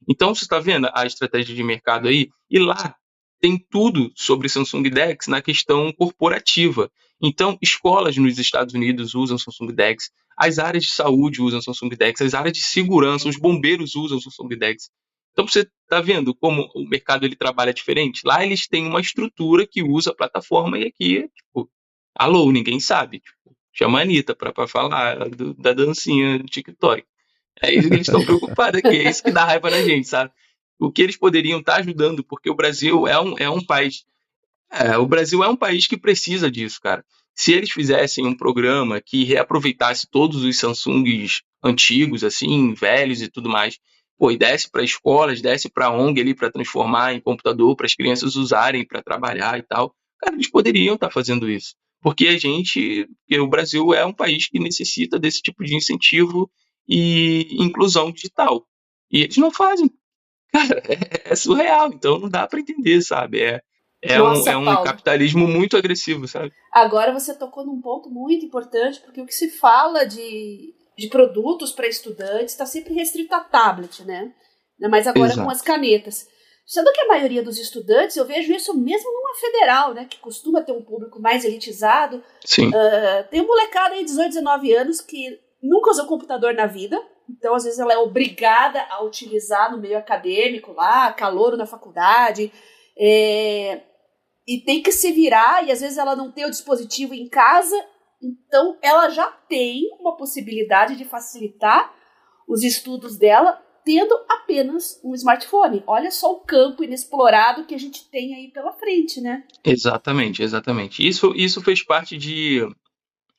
[0.09, 2.31] Então, você está vendo a estratégia de mercado aí?
[2.51, 2.97] E lá
[3.41, 6.91] tem tudo sobre Samsung Dex na questão corporativa.
[7.21, 12.21] Então, escolas nos Estados Unidos usam Samsung Dex, as áreas de saúde usam Samsung DeX,
[12.21, 14.89] as áreas de segurança, os bombeiros usam Samsung DeX.
[15.33, 18.23] Então você está vendo como o mercado ele trabalha diferente.
[18.25, 21.69] Lá eles têm uma estrutura que usa a plataforma e aqui, tipo,
[22.15, 23.19] alô, ninguém sabe.
[23.19, 27.05] Tipo, chama a Anitta para falar do, da dancinha do TikTok.
[27.61, 30.31] É isso que eles estão preocupados aqui, é isso que dá raiva na gente, sabe?
[30.79, 34.05] O que eles poderiam estar tá ajudando, porque o Brasil é um, é um país.
[34.71, 37.05] É, o Brasil é um país que precisa disso, cara.
[37.39, 43.49] Se eles fizessem um programa que reaproveitasse todos os Samsungs antigos, assim, velhos e tudo
[43.49, 43.79] mais,
[44.19, 47.95] pô, e desse para escolas, desse para ONG ali para transformar em computador, para as
[47.95, 51.77] crianças usarem para trabalhar e tal, cara, eles poderiam estar tá fazendo isso.
[52.03, 56.51] Porque a gente, o Brasil é um país que necessita desse tipo de incentivo
[56.89, 58.67] e inclusão digital.
[59.13, 59.89] E eles não fazem.
[60.53, 63.41] Cara, é, é surreal, então não dá para entender, sabe?
[63.43, 63.63] É,
[64.03, 66.53] é, Nossa, um, é um capitalismo muito agressivo, sabe?
[66.73, 71.71] Agora você tocou num ponto muito importante, porque o que se fala de de produtos
[71.71, 74.33] para estudantes está sempre restrito a tablet, né?
[74.91, 75.45] Mas agora Exato.
[75.45, 76.27] com as canetas.
[76.67, 80.07] Sendo que a maioria dos estudantes, eu vejo isso mesmo numa federal, né?
[80.11, 82.23] Que costuma ter um público mais elitizado.
[82.45, 82.69] Sim.
[82.69, 87.01] Uh, tem um molecada aí de 18, 19 anos que nunca usou computador na vida.
[87.31, 92.53] Então, às vezes, ela é obrigada a utilizar no meio acadêmico lá, calor na faculdade.
[92.99, 93.83] É,
[94.49, 97.77] e tem que se virar, e às vezes ela não tem o dispositivo em casa
[98.23, 101.95] então, ela já tem uma possibilidade de facilitar
[102.49, 105.83] os estudos dela tendo apenas um smartphone.
[105.87, 109.45] Olha só o campo inexplorado que a gente tem aí pela frente, né?
[109.65, 111.07] Exatamente, exatamente.
[111.07, 112.69] Isso, isso fez parte de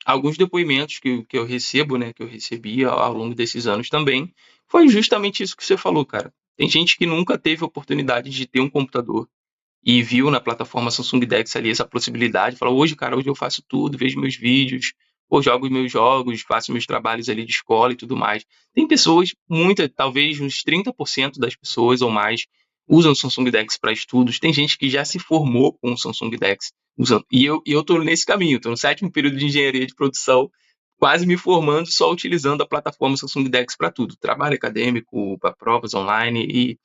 [0.04, 3.88] alguns depoimentos que, que eu recebo, né, que eu recebi ao, ao longo desses anos
[3.88, 4.32] também.
[4.66, 6.32] Foi justamente isso que você falou, cara.
[6.56, 9.28] Tem gente que nunca teve oportunidade de ter um computador,
[9.82, 13.62] e viu na plataforma Samsung Dex ali essa possibilidade, falou, hoje, cara, hoje eu faço
[13.66, 14.92] tudo, vejo meus vídeos,
[15.28, 18.44] ou jogo meus jogos, faço meus trabalhos ali de escola e tudo mais.
[18.74, 22.46] Tem pessoas, muitas, talvez uns 30% das pessoas ou mais,
[22.88, 24.40] usam o Samsung Dex para estudos.
[24.40, 27.24] Tem gente que já se formou com o Samsung Dex usando.
[27.30, 30.50] E eu, e eu nesse caminho, estou no sétimo período de engenharia de produção,
[30.98, 34.16] quase me formando só utilizando a plataforma Samsung Dex para tudo.
[34.16, 36.78] Trabalho acadêmico, para provas online e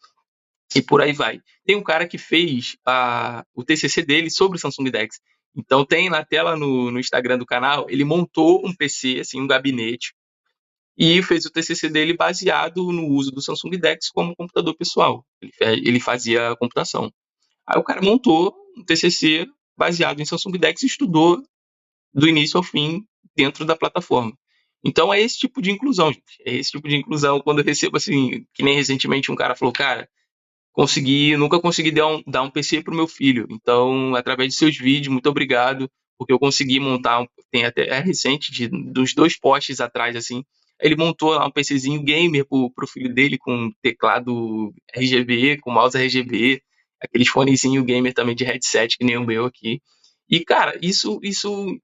[0.73, 1.39] e por aí vai.
[1.65, 5.19] Tem um cara que fez a, o TCC dele sobre o Samsung DeX.
[5.55, 9.47] Então tem na tela no, no Instagram do canal, ele montou um PC, assim, um
[9.47, 10.13] gabinete,
[10.97, 15.25] e fez o TCC dele baseado no uso do Samsung DeX como computador pessoal.
[15.41, 17.11] Ele, ele fazia computação.
[17.67, 19.47] Aí o cara montou um TCC
[19.77, 21.41] baseado em Samsung DeX e estudou
[22.13, 24.33] do início ao fim dentro da plataforma.
[24.83, 26.41] Então é esse tipo de inclusão, gente.
[26.45, 29.73] É esse tipo de inclusão quando eu recebo assim, que nem recentemente um cara falou,
[29.73, 30.07] cara,
[30.75, 33.47] consegui, nunca consegui dar um, dar um PC para o meu filho.
[33.49, 38.51] Então, através de seus vídeos, muito obrigado, porque eu consegui montar, tem até é recente,
[38.51, 40.43] de, dos dois postes atrás, assim,
[40.81, 45.97] ele montou lá um PCzinho gamer para o filho dele, com teclado RGB, com mouse
[45.97, 46.61] RGB,
[47.01, 49.81] aqueles fonezinho gamer também de headset, que nem o meu aqui.
[50.29, 51.79] E, cara, isso, isso,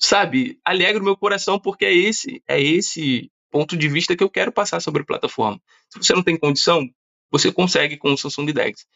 [0.00, 4.30] sabe, alegra o meu coração, porque é esse, é esse ponto de vista que eu
[4.30, 5.60] quero passar sobre a plataforma.
[5.90, 6.88] Se você não tem condição,
[7.34, 8.86] você consegue com o Samsung DeX.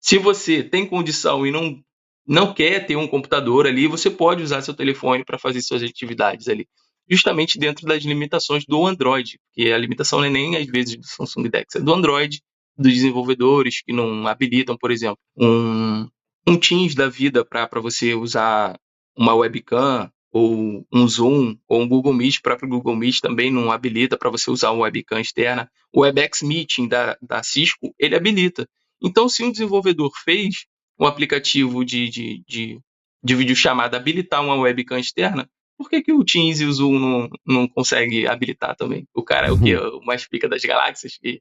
[0.00, 1.76] Se você tem condição e não,
[2.24, 6.46] não quer ter um computador ali, você pode usar seu telefone para fazer suas atividades
[6.46, 6.68] ali,
[7.10, 11.04] justamente dentro das limitações do Android, porque a limitação não é nem às vezes do
[11.04, 12.40] Samsung DeX, é do Android,
[12.78, 16.08] dos desenvolvedores que não habilitam, por exemplo, um,
[16.46, 18.78] um Teams da vida para você usar
[19.16, 23.70] uma webcam ou um Zoom, ou um Google Meet, o próprio Google Meet também não
[23.70, 25.70] habilita para você usar uma webcam externa.
[25.92, 28.68] O WebEx Meeting da, da Cisco, ele habilita.
[29.00, 30.66] Então, se um desenvolvedor fez
[30.98, 32.80] um aplicativo de, de, de,
[33.22, 37.28] de videochamada habilitar uma webcam externa, por que, que o Teams e o Zoom não,
[37.46, 39.06] não conseguem habilitar também?
[39.14, 39.76] O cara é o que?
[39.76, 39.98] Uhum.
[39.98, 41.40] O mais pica das galáxias que,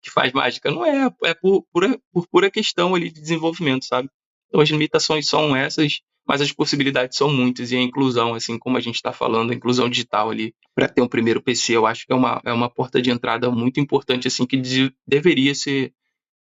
[0.00, 0.70] que faz mágica?
[0.70, 4.08] Não é, é por pura, por pura questão ali de desenvolvimento, sabe?
[4.46, 8.76] Então as limitações são essas mas as possibilidades são muitas e a inclusão, assim como
[8.76, 12.06] a gente está falando, a inclusão digital ali para ter um primeiro PC, eu acho
[12.06, 15.94] que é uma, é uma porta de entrada muito importante, assim, que de, deveria ser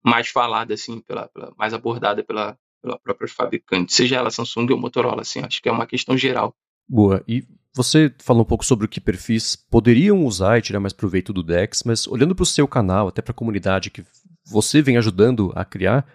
[0.05, 4.79] mais falada, assim, pela, pela, mais abordada pela, pela própria fabricante, seja ela Samsung ou
[4.79, 6.55] Motorola, assim, acho que é uma questão geral.
[6.89, 7.43] Boa, e
[7.75, 11.43] você falou um pouco sobre o que perfis poderiam usar e tirar mais proveito do
[11.43, 14.05] DeX, mas olhando para o seu canal, até para a comunidade que
[14.47, 16.07] você vem ajudando a criar,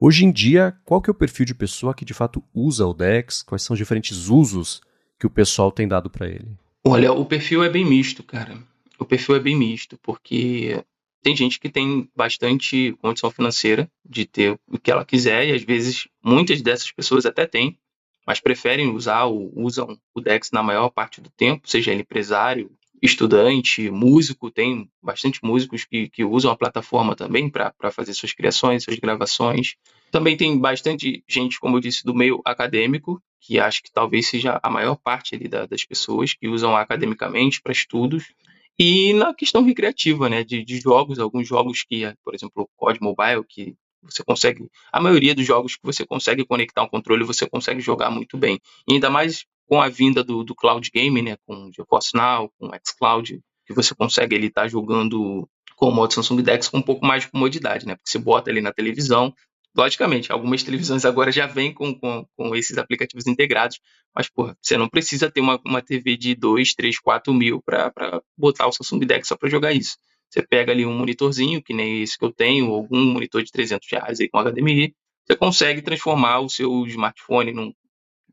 [0.00, 2.94] Hoje em dia, qual que é o perfil de pessoa que de fato usa o
[2.94, 3.42] DEX?
[3.42, 4.80] Quais são os diferentes usos
[5.18, 6.56] que o pessoal tem dado para ele?
[6.86, 8.56] Olha, o perfil é bem misto, cara.
[8.96, 10.84] O perfil é bem misto, porque
[11.20, 15.64] tem gente que tem bastante condição financeira de ter o que ela quiser, e às
[15.64, 17.76] vezes muitas dessas pessoas até têm,
[18.24, 22.70] mas preferem usar ou usam o DEX na maior parte do tempo, seja ele empresário,
[23.02, 28.84] estudante, músico, tem bastante músicos que, que usam a plataforma também para fazer suas criações,
[28.84, 29.74] suas gravações.
[30.10, 34.58] Também tem bastante gente, como eu disse, do meio acadêmico, que acho que talvez seja
[34.62, 38.32] a maior parte ali da, das pessoas que usam academicamente para estudos.
[38.78, 43.00] E na questão recreativa, né, de, de, jogos, alguns jogos que, por exemplo, o COD
[43.00, 47.48] Mobile, que você consegue, a maioria dos jogos que você consegue conectar um controle, você
[47.48, 48.60] consegue jogar muito bem.
[48.88, 52.70] E ainda mais com a vinda do, do cloud gaming, né, com GeForce Now, com
[52.84, 56.82] xCloud, que você consegue ele estar tá jogando com o modo Samsung DeX com um
[56.82, 57.94] pouco mais de comodidade, né?
[57.94, 59.32] Porque você bota ali na televisão,
[59.76, 63.78] logicamente, algumas televisões agora já vêm com, com, com esses aplicativos integrados,
[64.16, 67.92] mas, porra, você não precisa ter uma, uma TV de 2, 3, 4 mil para
[68.36, 69.98] botar o Samsung DeX só para jogar isso.
[70.30, 73.86] Você pega ali um monitorzinho, que nem esse que eu tenho, algum monitor de 300
[73.90, 74.94] reais aí com HDMI,
[75.26, 77.72] você consegue transformar o seu smartphone num,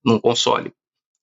[0.03, 0.73] num console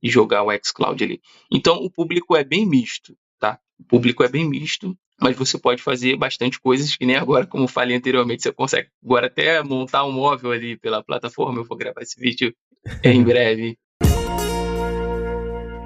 [0.02, 1.20] e jogar o xCloud ali.
[1.50, 3.58] Então, o público é bem misto, tá?
[3.78, 7.68] O público é bem misto, mas você pode fazer bastante coisas que nem agora, como
[7.68, 11.60] falei anteriormente, você consegue agora até montar um móvel ali pela plataforma.
[11.60, 12.54] Eu vou gravar esse vídeo
[13.04, 13.78] em breve.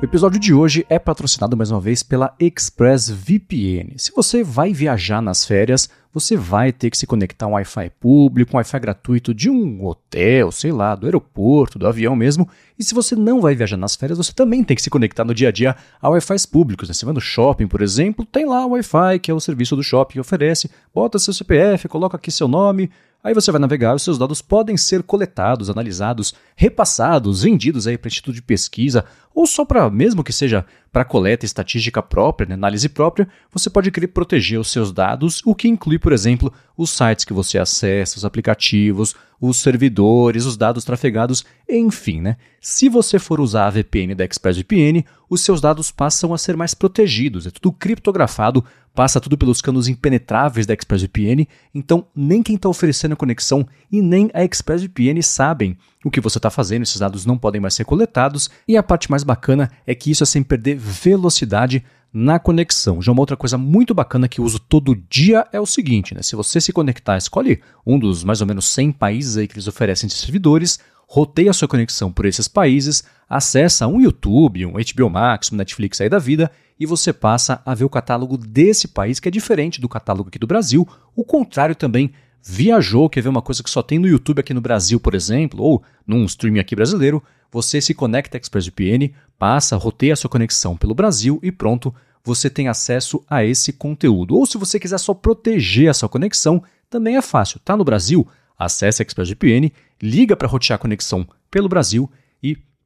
[0.06, 3.94] O episódio de hoje é patrocinado mais uma vez pela ExpressVPN.
[3.96, 7.90] Se você vai viajar nas férias, você vai ter que se conectar a um Wi-Fi
[7.98, 12.48] público, um Wi-Fi gratuito de um hotel, sei lá, do aeroporto, do avião mesmo.
[12.78, 15.34] E se você não vai viajar nas férias, você também tem que se conectar no
[15.34, 16.88] dia a dia a Wi-Fi públicos.
[16.88, 16.94] Né?
[16.94, 19.82] Você vai no shopping, por exemplo, tem lá o Wi-Fi, que é o serviço do
[19.82, 20.70] shopping que oferece.
[20.94, 22.88] Bota seu CPF, coloca aqui seu nome,
[23.26, 28.08] Aí você vai navegar e seus dados podem ser coletados, analisados, repassados, vendidos aí para
[28.08, 32.88] instituto de pesquisa ou só para, mesmo que seja para coleta estatística própria, né, análise
[32.88, 37.26] própria, você pode querer proteger os seus dados, o que inclui, por exemplo, os sites
[37.26, 42.38] que você acessa, os aplicativos, os servidores, os dados trafegados, enfim, né?
[42.58, 46.72] Se você for usar a VPN da ExpressVPN, os seus dados passam a ser mais
[46.72, 48.64] protegidos, é tudo criptografado,
[48.94, 54.00] passa tudo pelos canos impenetráveis da ExpressVPN, então nem quem está oferecendo a conexão e
[54.00, 57.84] nem a ExpressVPN sabem o que você está fazendo, esses dados não podem mais ser
[57.84, 63.02] coletados, e a parte mais bacana é que isso é sem perder velocidade na conexão.
[63.02, 66.22] Já uma outra coisa muito bacana que eu uso todo dia é o seguinte, né?
[66.22, 69.66] Se você se conectar, escolhe um dos mais ou menos 100 países aí que eles
[69.66, 75.10] oferecem de servidores, roteia a sua conexão por esses países, acessa um YouTube, um HBO
[75.10, 79.18] Max, um Netflix aí da vida e você passa a ver o catálogo desse país
[79.18, 80.86] que é diferente do catálogo aqui do Brasil.
[81.16, 82.12] O contrário também
[82.48, 85.64] viajou, quer ver uma coisa que só tem no YouTube aqui no Brasil, por exemplo,
[85.64, 90.76] ou num streaming aqui brasileiro, você se conecta à ExpressVPN, passa, roteia a sua conexão
[90.76, 94.36] pelo Brasil e pronto, você tem acesso a esse conteúdo.
[94.36, 97.60] Ou se você quiser só proteger a sua conexão, também é fácil.
[97.64, 98.26] Tá no Brasil?
[98.58, 102.10] Acesse a ExpressVPN, liga para rotear a conexão pelo Brasil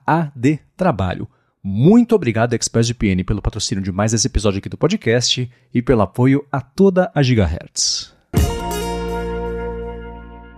[0.06, 1.28] adtrabalho.
[1.64, 6.44] Muito obrigado, ExpressVPN, pelo patrocínio de mais esse episódio aqui do podcast e pelo apoio
[6.50, 8.11] a toda a Gigahertz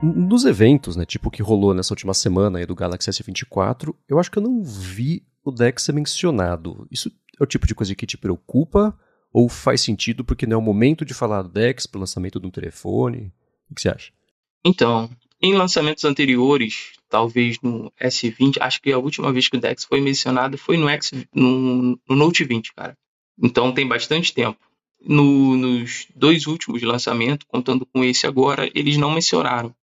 [0.05, 4.19] dos eventos, né, tipo o que rolou nessa última semana aí do Galaxy S24, eu
[4.19, 6.87] acho que eu não vi o Dex ser mencionado.
[6.91, 8.99] Isso é o tipo de coisa que te preocupa
[9.33, 12.39] ou faz sentido porque não é o momento de falar do Dex para o lançamento
[12.39, 13.33] de um telefone?
[13.71, 14.13] O que você acha?
[14.65, 15.11] Então,
[15.43, 20.01] em lançamentos anteriores, talvez no S20, acho que a última vez que o Dex foi
[20.01, 22.97] mencionado foi no, X, no, no Note 20, cara.
[23.43, 24.59] Então tem bastante tempo.
[25.07, 29.75] No, nos dois últimos lançamentos, contando com esse agora, eles não mencionaram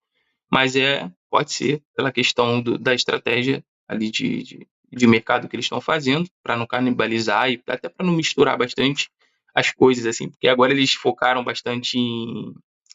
[0.51, 5.55] mas é pode ser pela questão do, da estratégia ali de, de, de, mercado que
[5.55, 9.09] eles estão fazendo, para não canibalizar e até para não misturar bastante
[9.55, 12.53] as coisas, assim, porque agora eles focaram bastante em,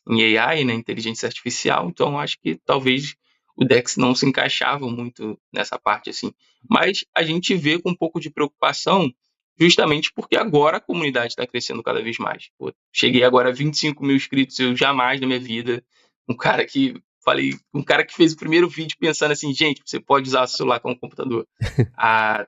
[0.08, 3.14] em AI, né, inteligência artificial, então acho que talvez
[3.56, 6.32] o Dex não se encaixava muito nessa parte, assim.
[6.68, 9.10] Mas a gente vê com um pouco de preocupação
[9.58, 12.50] justamente porque agora a comunidade está crescendo cada vez mais.
[12.58, 15.82] Pô, cheguei agora a 25 mil inscritos, eu jamais na minha vida,
[16.28, 19.98] um cara que falei, um cara que fez o primeiro vídeo pensando assim, gente, você
[19.98, 21.44] pode usar o celular como computador.
[21.98, 22.46] ah,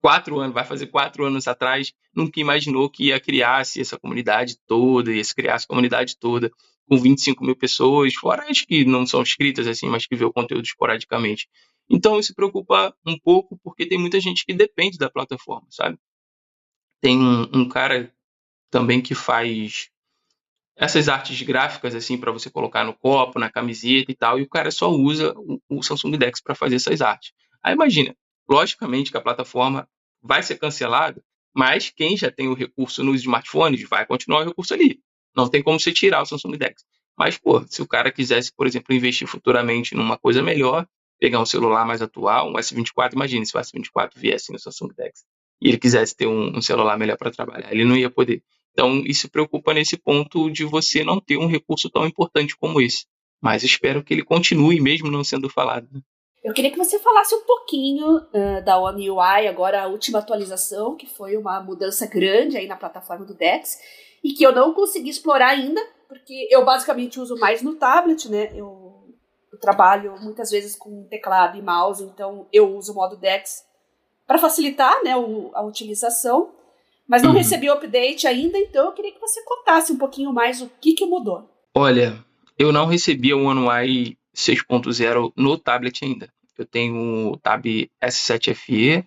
[0.00, 5.12] quatro anos, vai fazer quatro anos atrás, nunca imaginou que ia criar-se essa comunidade toda,
[5.12, 6.50] ia se criar essa comunidade toda
[6.88, 10.32] com 25 mil pessoas, fora as que não são inscritas assim, mas que vê o
[10.32, 11.46] conteúdo esporadicamente.
[11.90, 15.98] Então isso preocupa um pouco porque tem muita gente que depende da plataforma, sabe?
[17.02, 18.10] Tem um, um cara
[18.70, 19.90] também que faz
[20.78, 24.48] essas artes gráficas assim para você colocar no copo, na camiseta e tal, e o
[24.48, 25.34] cara só usa
[25.68, 27.32] o, Samsung Dex para fazer essas artes.
[27.62, 28.14] Aí imagina,
[28.48, 29.88] logicamente que a plataforma
[30.22, 31.22] vai ser cancelada,
[31.52, 35.00] mas quem já tem o recurso nos smartphones vai continuar o recurso ali.
[35.36, 36.84] Não tem como você tirar o Samsung Dex.
[37.18, 40.86] Mas, pô, se o cara quisesse, por exemplo, investir futuramente numa coisa melhor,
[41.18, 45.24] pegar um celular mais atual, um S24, imagine se o S24 viesse no Samsung Dex
[45.60, 48.42] e ele quisesse ter um, um celular melhor para trabalhar, ele não ia poder.
[48.78, 53.06] Então, isso preocupa nesse ponto de você não ter um recurso tão importante como esse.
[53.42, 55.88] Mas espero que ele continue, mesmo não sendo falado.
[56.44, 60.94] Eu queria que você falasse um pouquinho uh, da One UI, agora a última atualização,
[60.94, 63.80] que foi uma mudança grande aí na plataforma do Dex,
[64.22, 68.52] e que eu não consegui explorar ainda, porque eu basicamente uso mais no tablet, né?
[68.54, 69.12] Eu,
[69.52, 73.66] eu trabalho muitas vezes com teclado e mouse, então eu uso o modo Dex
[74.24, 76.54] para facilitar né, o, a utilização.
[77.08, 77.36] Mas não uhum.
[77.38, 80.92] recebi o update ainda, então eu queria que você contasse um pouquinho mais o que,
[80.92, 81.48] que mudou.
[81.74, 82.22] Olha,
[82.58, 86.28] eu não recebi o One UI 6.0 no tablet ainda.
[86.58, 87.64] Eu tenho o Tab
[88.02, 89.04] S7 FE,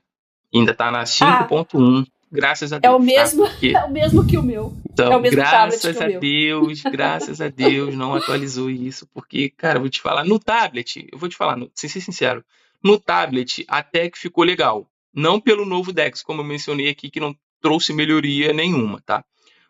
[0.53, 2.03] ainda está na 5.1.
[2.03, 2.91] Ah, graças a Deus.
[2.91, 3.05] É o tá?
[3.05, 3.47] mesmo?
[3.47, 3.67] Porque...
[3.75, 4.73] é o mesmo que o meu.
[4.89, 9.77] Então, é o mesmo graças a Deus, graças a Deus não atualizou isso, porque, cara,
[9.77, 12.43] eu vou te falar, no tablet, eu vou te falar, sem ser sincero,
[12.83, 14.87] no tablet até que ficou legal.
[15.13, 19.23] Não pelo novo Dex, como eu mencionei aqui, que não trouxe melhoria nenhuma, tá?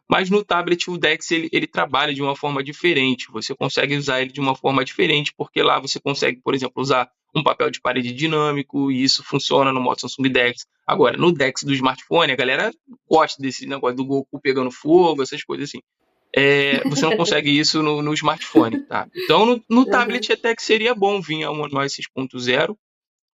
[0.10, 3.32] Mas no tablet o Dex ele, ele, trabalha de uma forma diferente.
[3.32, 7.10] Você consegue usar ele de uma forma diferente, porque lá você consegue, por exemplo, usar
[7.34, 10.66] um papel de parede dinâmico, e isso funciona no modo Samsung Dex.
[10.86, 12.74] Agora, no Dex do smartphone, a galera
[13.10, 15.80] gosta desse negócio do Goku pegando fogo, essas coisas assim.
[16.36, 19.08] É, você não consegue isso no, no smartphone, tá?
[19.16, 22.76] Então, no, no tablet até que seria bom vir a One UI 6.0,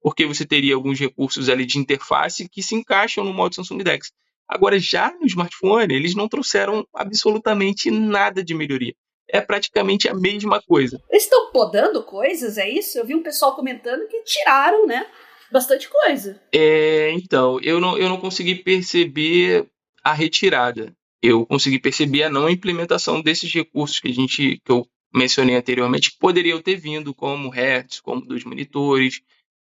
[0.02, 4.12] porque você teria alguns recursos ali de interface que se encaixam no modo Samsung Dex.
[4.48, 8.94] Agora, já no smartphone, eles não trouxeram absolutamente nada de melhoria.
[9.28, 11.00] É praticamente a mesma coisa.
[11.10, 12.98] Eles estão podando coisas, é isso?
[12.98, 15.06] Eu vi um pessoal comentando que tiraram, né?
[15.50, 16.40] Bastante coisa.
[16.52, 19.66] É, então, eu não, eu não consegui perceber
[20.02, 20.94] a retirada.
[21.22, 26.10] Eu consegui perceber a não implementação desses recursos que a gente que eu mencionei anteriormente
[26.10, 29.22] que poderiam ter vindo, como Hertz, como dos monitores,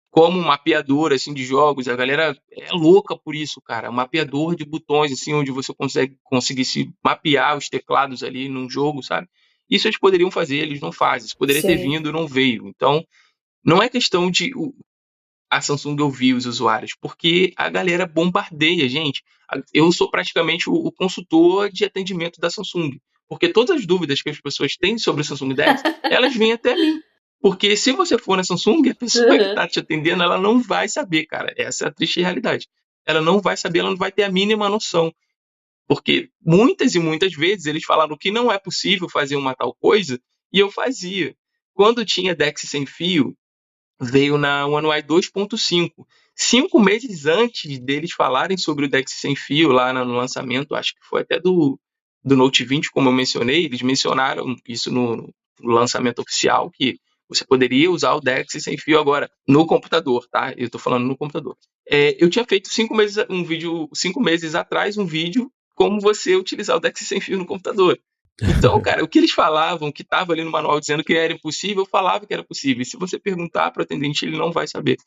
[0.10, 1.88] como um mapeador assim de jogos.
[1.88, 3.90] A galera é louca por isso, cara.
[3.90, 8.70] Um mapeador de botões assim onde você consegue conseguir se mapear os teclados ali num
[8.70, 9.28] jogo, sabe?
[9.70, 11.28] Isso eles poderiam fazer, eles não fazem.
[11.28, 11.68] Isso poderia Sim.
[11.68, 12.68] ter vindo, não veio.
[12.68, 13.06] Então,
[13.64, 14.52] não é questão de
[15.52, 19.24] a Samsung ouvir os usuários, porque a galera bombardeia, gente.
[19.74, 24.40] Eu sou praticamente o consultor de atendimento da Samsung, porque todas as dúvidas que as
[24.40, 27.00] pessoas têm sobre o Samsung Dex, elas vêm até mim.
[27.42, 29.38] Porque se você for na Samsung, a pessoa uhum.
[29.38, 31.54] que está te atendendo, ela não vai saber, cara.
[31.58, 32.68] Essa é a triste realidade.
[33.06, 35.14] Ela não vai saber, ela não vai ter a mínima noção.
[35.88, 40.20] Porque muitas e muitas vezes eles falaram que não é possível fazer uma tal coisa,
[40.52, 41.36] e eu fazia.
[41.74, 43.36] Quando tinha Dex sem fio,
[44.00, 45.92] veio na One UI 2.5.
[46.36, 51.02] Cinco meses antes deles falarem sobre o Dex sem fio lá no lançamento, acho que
[51.02, 51.80] foi até do,
[52.24, 57.00] do Note 20, como eu mencionei, eles mencionaram isso no, no lançamento oficial, que
[57.30, 60.54] você poderia usar o DeX sem fio agora no computador, tá?
[60.58, 61.56] Eu estou falando no computador.
[61.88, 66.36] É, eu tinha feito cinco meses, um vídeo, cinco meses atrás, um vídeo como você
[66.36, 67.98] utilizar o DeX sem fio no computador.
[68.42, 71.84] Então, cara, o que eles falavam, que estava ali no manual dizendo que era impossível,
[71.84, 72.82] eu falava que era possível.
[72.82, 74.98] E se você perguntar para o atendente, ele não vai saber.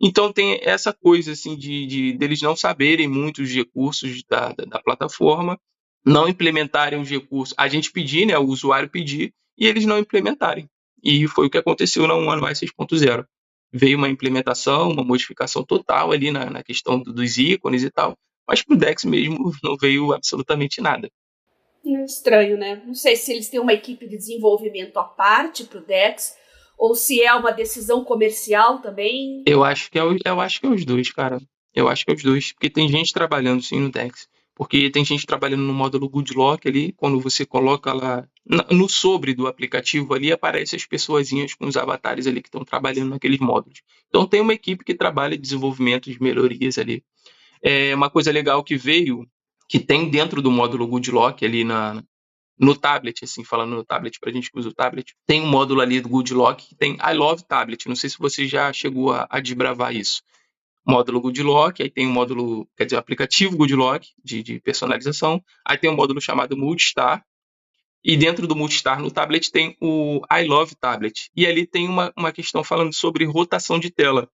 [0.00, 4.64] Então tem essa coisa assim de, de deles não saberem muito os recursos da, da,
[4.64, 5.58] da, plataforma,
[6.04, 7.54] não implementarem os recursos.
[7.56, 10.68] A gente pedir, né, o usuário pedir, e eles não implementarem.
[11.02, 13.24] E foi o que aconteceu na One UI 6.0.
[13.72, 18.62] Veio uma implementação, uma modificação total ali na, na questão dos ícones e tal, mas
[18.62, 21.08] para o Dex mesmo não veio absolutamente nada.
[21.84, 22.80] É estranho, né?
[22.86, 26.36] Não sei se eles têm uma equipe de desenvolvimento à parte para o Dex,
[26.78, 29.42] ou se é uma decisão comercial também.
[29.46, 31.38] Eu acho que é, eu acho que é os dois, cara.
[31.74, 34.28] Eu acho que é os dois, porque tem gente trabalhando sim no Dex.
[34.54, 38.26] Porque tem gente trabalhando no módulo Goodlock ali, quando você coloca lá
[38.70, 43.10] no sobre do aplicativo ali, aparece as pessoazinhas com os avatares ali que estão trabalhando
[43.10, 43.80] naqueles módulos.
[44.08, 47.02] Então tem uma equipe que trabalha desenvolvimento de melhorias ali.
[47.62, 49.26] É uma coisa legal que veio,
[49.68, 52.02] que tem dentro do módulo Goodlock ali na,
[52.58, 55.46] no tablet, assim, falando no tablet, para a gente que usa o tablet, tem um
[55.46, 57.88] módulo ali do Goodlock que tem I Love Tablet.
[57.88, 60.22] Não sei se você já chegou a, a desbravar isso.
[60.86, 65.78] Módulo Goodlock, aí tem o um módulo, quer dizer, aplicativo Goodlock de, de personalização, aí
[65.78, 67.24] tem um módulo chamado Multistar,
[68.04, 71.30] e dentro do Multistar no tablet tem o I Love Tablet.
[71.36, 74.28] E ali tem uma, uma questão falando sobre rotação de tela.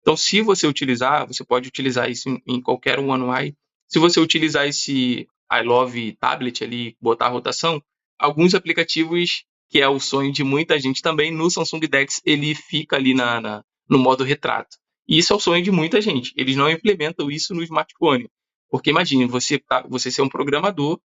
[0.00, 3.56] Então, se você utilizar, você pode utilizar isso em, em qualquer One UI.
[3.88, 7.82] Se você utilizar esse I Love Tablet ali, botar a rotação,
[8.18, 12.96] alguns aplicativos, que é o sonho de muita gente também, no Samsung Dex, ele fica
[12.96, 14.76] ali na, na no modo retrato.
[15.08, 16.32] E isso é o sonho de muita gente.
[16.36, 18.28] Eles não implementam isso no smartphone.
[18.68, 21.00] Porque imagine, você, tá, você ser um programador,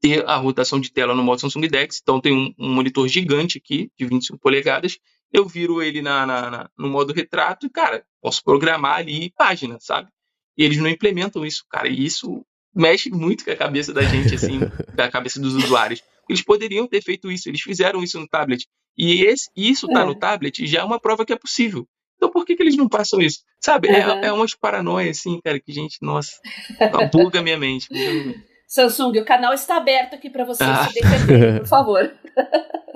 [0.00, 3.58] ter a rotação de tela no modo Samsung Dex, então tem um, um monitor gigante
[3.58, 4.98] aqui, de 25 polegadas,
[5.32, 9.78] eu viro ele na, na, na, no modo retrato e, cara, posso programar ali página,
[9.80, 10.08] sabe?
[10.56, 12.44] E eles não implementam isso, cara, e isso
[12.74, 14.60] mexe muito com a cabeça da gente, assim,
[14.94, 16.02] com a cabeça dos usuários.
[16.28, 18.66] Eles poderiam ter feito isso, eles fizeram isso no tablet.
[18.96, 20.04] E esse, isso tá é.
[20.04, 21.86] no tablet já é uma prova que é possível.
[22.16, 23.40] Então por que, que eles não passam isso?
[23.60, 23.88] Sabe?
[23.88, 23.94] Uhum.
[23.94, 26.32] É, é umas paranoias, assim, cara, que gente, nossa,
[27.12, 27.88] buga minha mente.
[27.88, 28.44] Buga minha mente.
[28.68, 30.88] Samsung, o canal está aberto aqui para você ah.
[30.88, 32.12] se defender, por favor.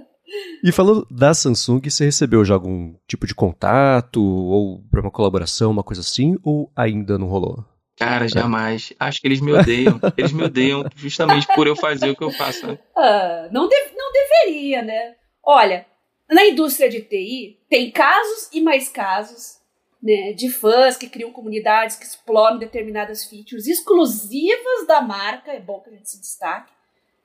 [0.63, 5.71] E falando da Samsung, você recebeu já algum tipo de contato ou para uma colaboração,
[5.71, 7.65] uma coisa assim, ou ainda não rolou?
[7.99, 8.93] Cara, jamais.
[8.93, 9.05] É.
[9.05, 10.01] Acho que eles me odeiam.
[10.17, 12.67] Eles me odeiam justamente por eu fazer o que eu faço.
[12.67, 12.79] Né?
[12.97, 15.15] Ah, não, de não deveria, né?
[15.45, 15.85] Olha,
[16.31, 19.59] na indústria de TI, tem casos e mais casos
[20.03, 25.53] né, de fãs que criam comunidades que exploram determinadas features exclusivas da marca.
[25.53, 26.73] É bom que a gente se destaque,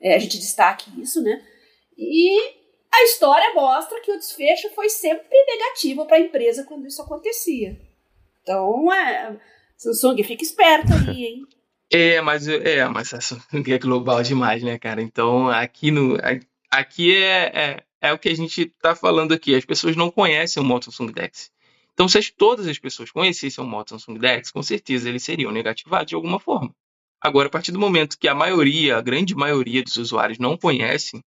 [0.02, 1.42] é, a gente destaque isso, né?
[1.98, 2.38] E
[2.92, 7.80] a história mostra que o desfecho foi sempre negativo para a empresa quando isso acontecia.
[8.42, 9.38] Então, é,
[9.78, 11.48] Samsung, fica esperto aí, hein?
[11.92, 15.02] É, mas, é, mas a Samsung é global demais, né, cara?
[15.02, 16.18] Então, aqui, no,
[16.72, 19.56] aqui é, é, é o que a gente está falando aqui.
[19.56, 21.52] As pessoas não conhecem o Moto Samsung Dex.
[21.94, 26.10] Então, se todas as pessoas conhecessem o Moto Samsung Dex, com certeza eles seriam negativados
[26.10, 26.72] de alguma forma.
[27.20, 31.24] Agora, a partir do momento que a maioria, a grande maioria dos usuários não conhecem,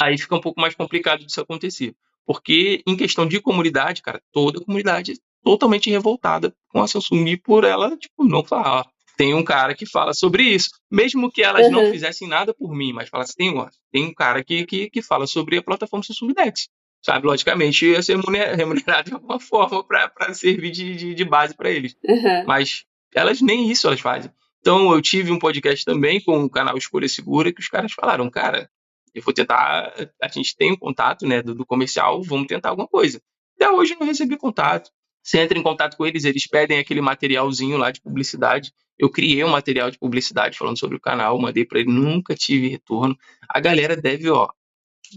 [0.00, 1.96] aí fica um pouco mais complicado disso acontecer.
[2.24, 7.36] Porque, em questão de comunidade, cara, toda a comunidade é totalmente revoltada com a Samsung
[7.38, 8.86] por ela, tipo, não falar.
[9.20, 10.70] Tem um cara que fala sobre isso.
[10.90, 11.72] Mesmo que elas uhum.
[11.72, 13.54] não fizessem nada por mim, mas falasse, tem,
[13.92, 16.70] tem um cara que, que, que fala sobre a plataforma Samsung Dex
[17.02, 17.26] sabe?
[17.26, 18.16] Logicamente ia ser
[18.56, 21.94] remunerado de alguma forma para servir de, de, de base para eles.
[22.02, 22.44] Uhum.
[22.46, 24.30] Mas elas nem isso elas fazem.
[24.60, 28.30] Então eu tive um podcast também com o canal Escolha Segura que os caras falaram,
[28.30, 28.70] cara,
[29.14, 29.92] eu vou tentar,
[30.22, 33.20] a gente tem um contato né, do, do comercial, vamos tentar alguma coisa.
[33.56, 34.90] Até hoje eu não recebi contato.
[35.22, 38.72] Você entra em contato com eles, eles pedem aquele materialzinho lá de publicidade.
[38.98, 42.68] Eu criei um material de publicidade falando sobre o canal, mandei para ele, nunca tive
[42.68, 43.16] retorno.
[43.48, 44.48] A galera deve, ó,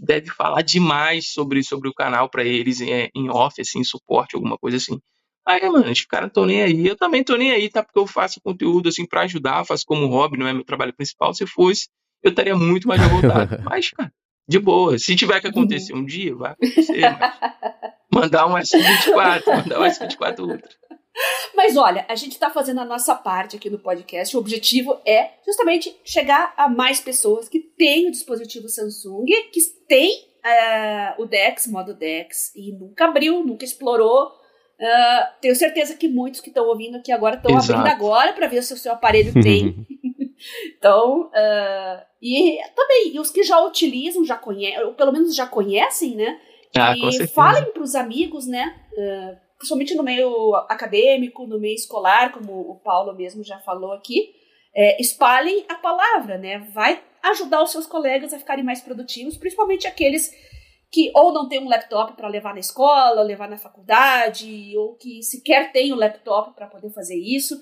[0.01, 4.35] deve falar demais sobre, sobre o canal para eles em, em off, assim, em suporte,
[4.35, 4.99] alguma coisa assim.
[5.45, 6.87] Aí, mano, os caras não nem aí.
[6.87, 7.83] Eu também tô nem aí, tá?
[7.83, 11.33] Porque eu faço conteúdo, assim, para ajudar, faço como hobby, não é meu trabalho principal.
[11.33, 11.89] Se fosse,
[12.21, 13.61] eu estaria muito mais revoltado.
[13.63, 14.11] Mas, cara,
[14.47, 14.97] de boa.
[14.97, 17.01] Se tiver que acontecer um dia, vai acontecer.
[17.01, 17.33] Mas...
[18.13, 20.69] Mandar um S24, mandar um S24 Ultra.
[21.55, 24.35] Mas olha, a gente está fazendo a nossa parte aqui no podcast.
[24.35, 30.11] O objetivo é justamente chegar a mais pessoas que têm o dispositivo Samsung, que têm
[30.43, 34.27] uh, o Dex, modo Dex, e nunca abriu, nunca explorou.
[34.79, 38.63] Uh, tenho certeza que muitos que estão ouvindo aqui agora estão abrindo agora para ver
[38.63, 39.85] se o seu aparelho tem.
[40.77, 45.45] então, uh, e também, e os que já utilizam, já conhecem, ou pelo menos já
[45.45, 46.39] conhecem, né?
[46.75, 48.75] Ah, e falem para os amigos, né?
[48.93, 54.33] Uh, principalmente no meio acadêmico, no meio escolar, como o Paulo mesmo já falou aqui,
[54.75, 56.59] é, espalhem a palavra, né?
[56.73, 60.31] Vai ajudar os seus colegas a ficarem mais produtivos, principalmente aqueles
[60.91, 64.95] que ou não têm um laptop para levar na escola, ou levar na faculdade, ou
[64.95, 67.59] que sequer têm um laptop para poder fazer isso.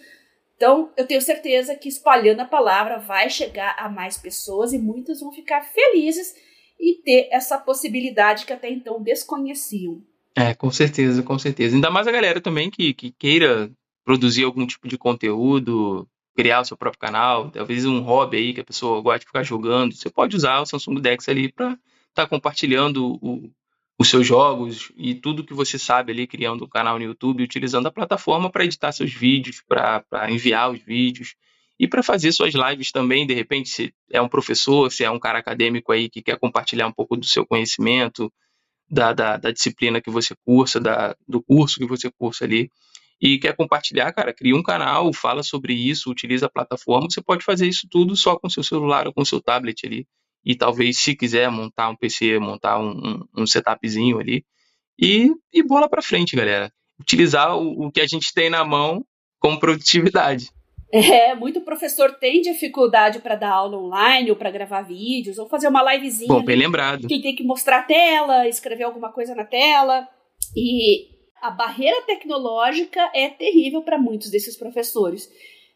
[0.55, 5.20] Então, eu tenho certeza que espalhando a palavra vai chegar a mais pessoas e muitos
[5.20, 6.36] vão ficar felizes
[6.82, 10.01] e ter essa possibilidade que até então desconheciam.
[10.36, 11.75] É, com certeza, com certeza.
[11.75, 13.71] Ainda mais a galera também que, que queira
[14.03, 18.61] produzir algum tipo de conteúdo, criar o seu próprio canal, talvez um hobby aí que
[18.61, 19.93] a pessoa gosta de ficar jogando.
[19.93, 23.51] Você pode usar o Samsung Dex ali para estar tá compartilhando o,
[23.99, 27.88] os seus jogos e tudo que você sabe ali, criando um canal no YouTube, utilizando
[27.88, 31.36] a plataforma para editar seus vídeos, para enviar os vídeos
[31.82, 33.25] e para fazer suas lives também.
[33.25, 36.86] De repente, se é um professor, se é um cara acadêmico aí que quer compartilhar
[36.86, 38.32] um pouco do seu conhecimento,
[38.88, 42.69] da, da, da disciplina que você cursa, da, do curso que você cursa ali,
[43.19, 47.43] e quer compartilhar, cara, cria um canal, fala sobre isso, utiliza a plataforma, você pode
[47.43, 50.07] fazer isso tudo só com seu celular ou com seu tablet ali.
[50.45, 54.45] E talvez, se quiser montar um PC, montar um, um, um setupzinho ali.
[54.99, 56.71] E, e bola para frente, galera.
[56.99, 59.03] utilizar o, o que a gente tem na mão
[59.39, 60.47] com produtividade.
[60.91, 65.67] É, muito professor tem dificuldade para dar aula online ou para gravar vídeos ou fazer
[65.67, 66.27] uma livezinha.
[66.27, 67.07] Bom, bem lembrado.
[67.07, 70.07] Quem tem que mostrar a tela, escrever alguma coisa na tela.
[70.55, 71.07] E
[71.41, 75.29] a barreira tecnológica é terrível para muitos desses professores.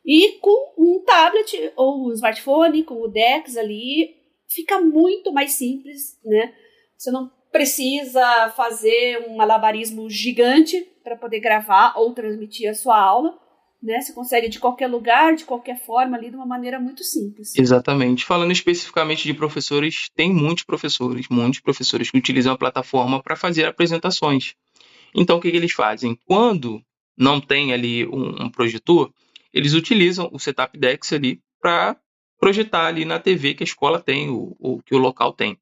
[0.05, 4.15] E com um tablet ou um smartphone, com o DeX ali,
[4.47, 6.53] fica muito mais simples, né?
[6.97, 13.44] Você não precisa fazer um malabarismo gigante para poder gravar ou transmitir a sua aula
[13.85, 14.01] né?
[14.01, 17.53] Você consegue de qualquer lugar, de qualquer forma, ali de uma maneira muito simples.
[17.57, 18.25] Exatamente.
[18.25, 23.65] Falando especificamente de professores, tem muitos professores, muitos professores que utilizam a plataforma para fazer
[23.65, 24.55] apresentações.
[25.13, 26.17] Então, o que, que, eles fazem?
[26.25, 26.81] Quando
[27.17, 29.13] não tem ali um, um projetor,
[29.53, 31.95] eles utilizam o setup Dex ali para
[32.39, 35.57] projetar ali na TV que a escola tem, ou, ou que o local tem.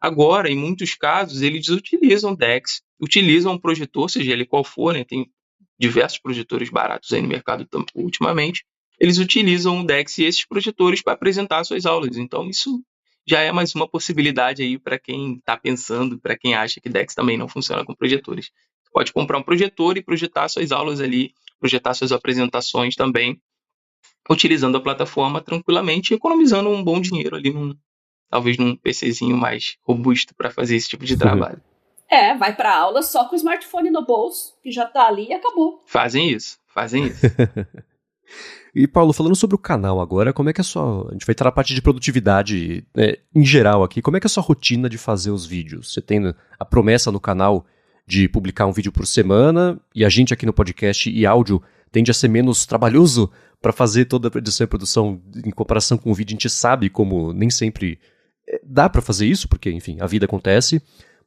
[0.00, 5.02] Agora, em muitos casos, eles utilizam DeX, utilizam um projetor, seja ele qual for, né?
[5.02, 5.30] tem
[5.78, 8.64] diversos projetores baratos aí no mercado ultimamente,
[8.98, 12.16] eles utilizam o DeX e esses projetores para apresentar suas aulas.
[12.16, 12.82] Então, isso
[13.26, 17.14] já é mais uma possibilidade aí para quem está pensando, para quem acha que DeX
[17.14, 18.50] também não funciona com projetores.
[18.84, 23.40] Você pode comprar um projetor e projetar suas aulas ali, projetar suas apresentações também,
[24.30, 27.74] utilizando a plataforma tranquilamente, economizando um bom dinheiro ali, num,
[28.28, 31.60] talvez num PCzinho mais robusto para fazer esse tipo de trabalho.
[32.10, 35.32] É, vai pra aula só com o smartphone no bolso, que já tá ali e
[35.32, 35.82] acabou.
[35.86, 37.26] Fazem isso, fazem isso.
[38.74, 41.08] e Paulo, falando sobre o canal agora, como é que é a sua.
[41.08, 44.02] A gente vai entrar na parte de produtividade né, em geral aqui.
[44.02, 45.92] Como é que é a sua rotina de fazer os vídeos?
[45.92, 47.66] Você tem a promessa no canal
[48.06, 52.10] de publicar um vídeo por semana, e a gente aqui no podcast e áudio tende
[52.10, 53.30] a ser menos trabalhoso
[53.62, 56.32] para fazer toda a edição e produção em comparação com o vídeo.
[56.32, 57.98] A gente sabe como nem sempre
[58.46, 60.82] eh, dá para fazer isso, porque, enfim, a vida acontece.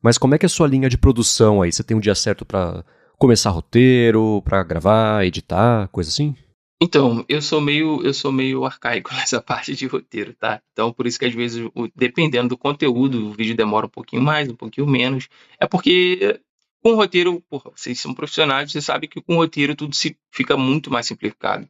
[0.08, 1.70] Mas como é que é a sua linha de produção aí?
[1.70, 2.82] Você tem um dia certo para
[3.18, 6.34] começar roteiro, para gravar, editar, coisa assim?
[6.82, 10.62] Então, eu sou meio eu sou meio arcaico nessa parte de roteiro, tá?
[10.72, 14.48] Então, por isso que às vezes, dependendo do conteúdo, o vídeo demora um pouquinho mais,
[14.50, 15.28] um pouquinho menos.
[15.60, 16.40] É porque
[16.82, 20.90] com roteiro, porra, vocês são profissionais, você sabe que com roteiro tudo se fica muito
[20.90, 21.68] mais simplificado.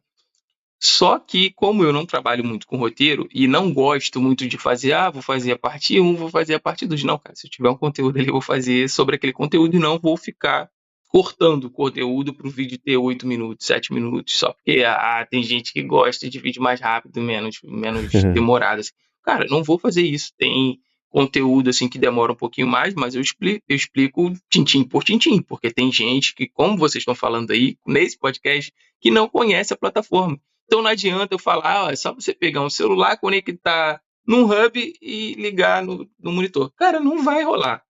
[0.80, 4.92] Só que, como eu não trabalho muito com roteiro e não gosto muito de fazer,
[4.92, 7.02] ah, vou fazer a parte 1, vou fazer a parte 2.
[7.02, 9.80] Não, cara, se eu tiver um conteúdo ali, eu vou fazer sobre aquele conteúdo e
[9.80, 10.70] não vou ficar
[11.08, 15.42] cortando o conteúdo para o vídeo ter 8 minutos, 7 minutos, só porque ah, tem
[15.42, 18.32] gente que gosta de vídeo mais rápido, menos, menos uhum.
[18.32, 18.80] demorado.
[18.80, 18.92] Assim.
[19.24, 20.32] Cara, não vou fazer isso.
[20.38, 20.78] Tem
[21.10, 25.42] conteúdo assim que demora um pouquinho mais, mas eu explico, eu explico tintim por tintim,
[25.42, 29.76] porque tem gente que, como vocês estão falando aí nesse podcast, que não conhece a
[29.76, 30.38] plataforma.
[30.68, 34.94] Então não adianta eu falar, ó, é só você pegar um celular, conectar num hub
[35.00, 36.70] e ligar no, no monitor.
[36.76, 37.82] Cara, não vai rolar.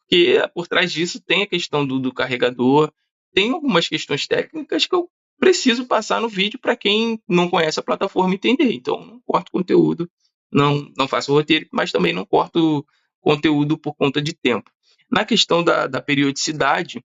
[0.00, 2.92] Porque por trás disso tem a questão do, do carregador,
[3.32, 5.08] tem algumas questões técnicas que eu
[5.38, 8.72] preciso passar no vídeo para quem não conhece a plataforma entender.
[8.72, 10.10] Então, não corto conteúdo,
[10.50, 12.84] não, não faço roteiro, mas também não corto
[13.20, 14.70] conteúdo por conta de tempo.
[15.08, 17.00] Na questão da, da periodicidade,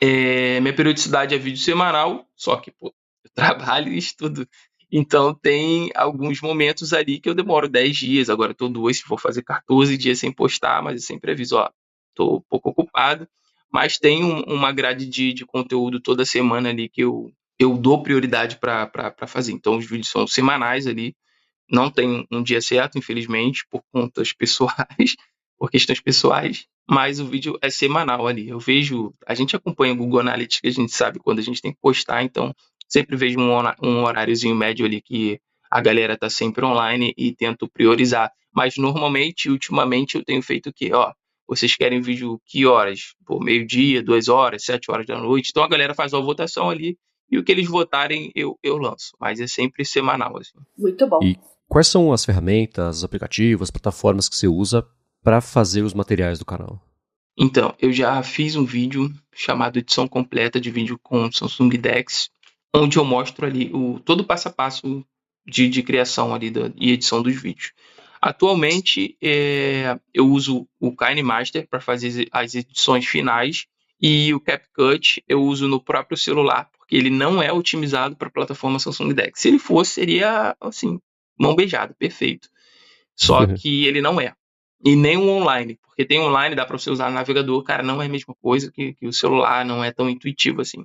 [0.00, 2.92] é, minha periodicidade é vídeo semanal, só que pô,
[3.34, 4.46] trabalho e estudo.
[4.90, 9.42] Então tem alguns momentos ali que eu demoro 10 dias, agora estou se for fazer
[9.42, 11.70] 14 dias sem postar, mas eu sempre aviso, ó,
[12.10, 13.26] estou um pouco ocupado,
[13.72, 18.02] mas tem um, uma grade de, de conteúdo toda semana ali que eu, eu dou
[18.02, 19.52] prioridade para fazer.
[19.52, 21.16] Então os vídeos são semanais ali,
[21.70, 25.16] não tem um dia certo, infelizmente, por contas pessoais,
[25.58, 28.48] por questões pessoais, mas o vídeo é semanal ali.
[28.48, 31.72] Eu vejo, a gente acompanha o Google Analytics, a gente sabe quando a gente tem
[31.72, 32.54] que postar, então
[32.92, 33.50] sempre vejo um,
[33.82, 35.40] um horáriozinho médio ali que
[35.70, 38.30] a galera tá sempre online e tento priorizar.
[38.54, 40.90] Mas normalmente, ultimamente, eu tenho feito o quê?
[40.92, 41.10] Ó,
[41.48, 43.14] vocês querem vídeo que horas?
[43.24, 45.48] Por meio-dia, duas horas, sete horas da noite.
[45.50, 46.98] Então a galera faz uma votação ali
[47.30, 49.12] e o que eles votarem eu, eu lanço.
[49.18, 50.36] Mas é sempre semanal.
[50.36, 50.52] Assim.
[50.76, 51.20] Muito bom.
[51.22, 54.86] E quais são as ferramentas, os aplicativos, as plataformas que você usa
[55.22, 56.78] para fazer os materiais do canal?
[57.38, 62.28] Então, eu já fiz um vídeo chamado Edição Completa de Vídeo com Samsung DeX
[62.74, 65.04] onde eu mostro ali o, todo o passo a passo
[65.46, 67.72] de, de criação ali da, e edição dos vídeos.
[68.20, 73.66] Atualmente, é, eu uso o KineMaster para fazer as edições finais
[74.00, 78.32] e o CapCut eu uso no próprio celular, porque ele não é otimizado para a
[78.32, 79.40] plataforma Samsung DeX.
[79.40, 81.00] Se ele fosse, seria, assim,
[81.38, 82.48] mão beijada, perfeito.
[83.16, 83.54] Só uhum.
[83.54, 84.34] que ele não é.
[84.84, 88.02] E nem o online, porque tem online, dá para você usar no navegador, cara, não
[88.02, 90.84] é a mesma coisa que, que o celular, não é tão intuitivo assim.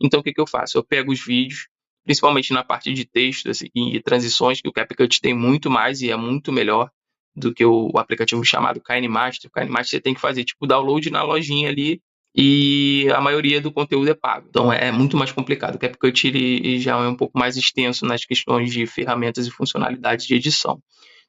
[0.00, 0.78] Então, o que, que eu faço?
[0.78, 1.68] Eu pego os vídeos,
[2.04, 6.10] principalmente na parte de texto assim, e transições, que o CapCut tem muito mais e
[6.10, 6.90] é muito melhor
[7.34, 9.50] do que o aplicativo chamado KineMaster.
[9.50, 12.00] O KineMaster você tem que fazer tipo download na lojinha ali
[12.36, 14.46] e a maioria do conteúdo é pago.
[14.48, 15.76] Então é muito mais complicado.
[15.76, 20.26] O CapCut ele já é um pouco mais extenso nas questões de ferramentas e funcionalidades
[20.26, 20.80] de edição.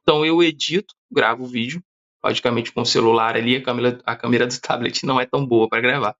[0.01, 1.81] Então eu edito, gravo o vídeo,
[2.23, 5.69] logicamente com o celular ali, a câmera, a câmera do tablet não é tão boa
[5.69, 6.15] para gravar,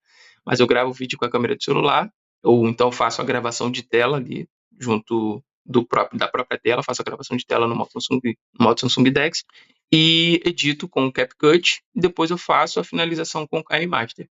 [0.45, 2.11] mas eu gravo o vídeo com a câmera do celular,
[2.45, 4.47] ou então faço a gravação de tela ali
[4.79, 8.21] junto do próprio, da própria tela, faço a gravação de tela no modo Samsung,
[8.59, 9.43] modo Samsung Dex
[9.91, 14.27] e edito com o CapCut depois eu faço a finalização com o KineMaster.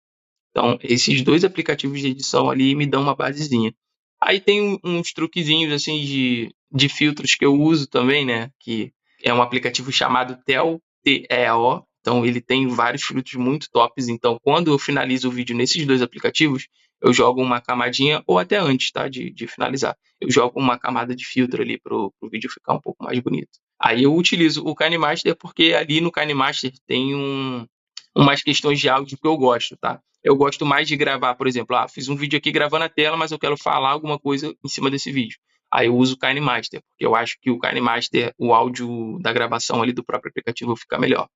[0.52, 3.74] Então, esses dois aplicativos de edição ali me dão uma basezinha.
[4.22, 8.52] Aí tem uns truquezinhos assim de, de filtros que eu uso também, né?
[8.60, 8.94] Que
[9.24, 11.84] é um aplicativo chamado Tel, T-E-O.
[12.00, 14.08] Então, ele tem vários filtros muito tops.
[14.10, 16.68] Então, quando eu finalizo o vídeo nesses dois aplicativos,
[17.04, 19.10] eu jogo uma camadinha, ou até antes, tá?
[19.10, 19.96] De, de finalizar.
[20.22, 23.50] Eu jogo uma camada de filtro ali pro, pro vídeo ficar um pouco mais bonito.
[23.78, 27.68] Aí eu utilizo o KineMaster porque ali no KineMaster tem um,
[28.16, 30.00] umas questões de áudio que eu gosto, tá?
[30.24, 33.18] Eu gosto mais de gravar, por exemplo, ah, fiz um vídeo aqui gravando a tela,
[33.18, 35.38] mas eu quero falar alguma coisa em cima desse vídeo.
[35.70, 39.82] Aí eu uso o KineMaster, porque eu acho que o KineMaster, o áudio da gravação
[39.82, 41.28] ali do próprio aplicativo fica melhor.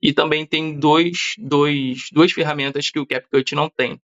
[0.00, 4.00] E também tem dois, dois, duas ferramentas que o CapCut não tem,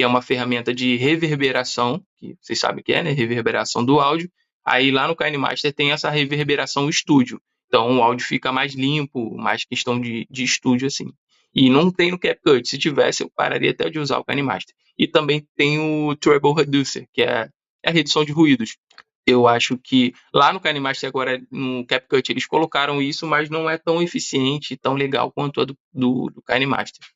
[0.00, 3.10] que é uma ferramenta de reverberação, que vocês sabem que é, né?
[3.10, 4.32] Reverberação do áudio.
[4.64, 7.38] Aí lá no KineMaster tem essa reverberação estúdio.
[7.66, 11.12] Então o áudio fica mais limpo, mais questão de, de estúdio assim.
[11.54, 12.66] E não tem no CapCut.
[12.66, 14.74] Se tivesse, eu pararia até de usar o KineMaster.
[14.98, 17.50] E também tem o Treble Reducer, que é,
[17.84, 18.78] é a redução de ruídos.
[19.26, 23.76] Eu acho que lá no KineMaster agora, no CapCut, eles colocaram isso, mas não é
[23.76, 27.06] tão eficiente, tão legal quanto a do, do, do KineMaster.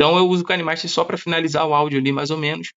[0.00, 2.72] Então eu uso o KineMaster só para finalizar o áudio ali, mais ou menos.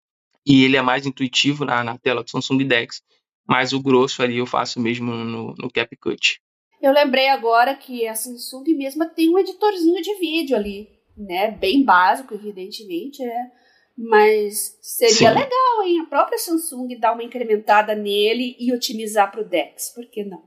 [0.46, 3.02] E ele é mais intuitivo na, na tela do Samsung Dex.
[3.48, 6.42] Mas o grosso ali eu faço mesmo no, no CapCut.
[6.82, 11.52] Eu lembrei agora que a Samsung mesma tem um editorzinho de vídeo ali né?
[11.52, 13.52] Bem básico, evidentemente, né?
[13.96, 15.40] Mas seria Sim.
[15.40, 16.02] legal, hein?
[16.02, 20.44] A própria Samsung dar uma incrementada nele e otimizar para o Dex, por que não?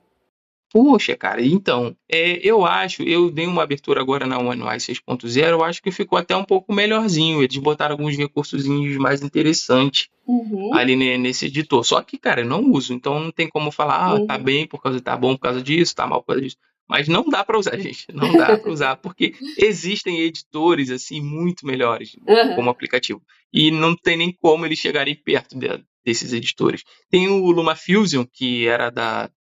[0.73, 5.49] Poxa, cara, então, é, eu acho, eu dei uma abertura agora na One UI 6.0,
[5.49, 7.43] eu acho que ficou até um pouco melhorzinho.
[7.43, 8.67] Eles botaram alguns recursos
[8.99, 10.75] mais interessantes uhum.
[10.75, 11.85] ali nesse editor.
[11.85, 14.27] Só que, cara, eu não uso, então não tem como falar, ah, tá uhum.
[14.27, 16.57] tá bem por causa, tá bom por causa disso, tá mal por causa disso.
[16.89, 18.07] Mas não dá para usar, gente.
[18.13, 22.57] Não dá para usar, porque existem editores assim muito melhores uhum.
[22.57, 23.23] como aplicativo.
[23.53, 25.69] E não tem nem como eles chegarem perto de,
[26.05, 26.83] desses editores.
[27.11, 29.31] Tem o LumaFusion, que era da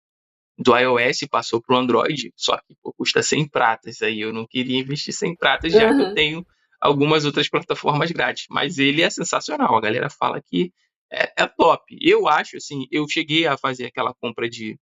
[0.58, 4.02] do iOS passou para o Android, só que pô, custa 100 pratas.
[4.02, 5.96] Aí eu não queria investir 100 pratas, já uhum.
[5.96, 6.46] que eu tenho
[6.80, 8.46] algumas outras plataformas grátis.
[8.50, 9.76] Mas ele é sensacional.
[9.76, 10.72] A galera fala que
[11.12, 11.96] é, é top.
[12.00, 14.78] Eu acho, assim, eu cheguei a fazer aquela compra de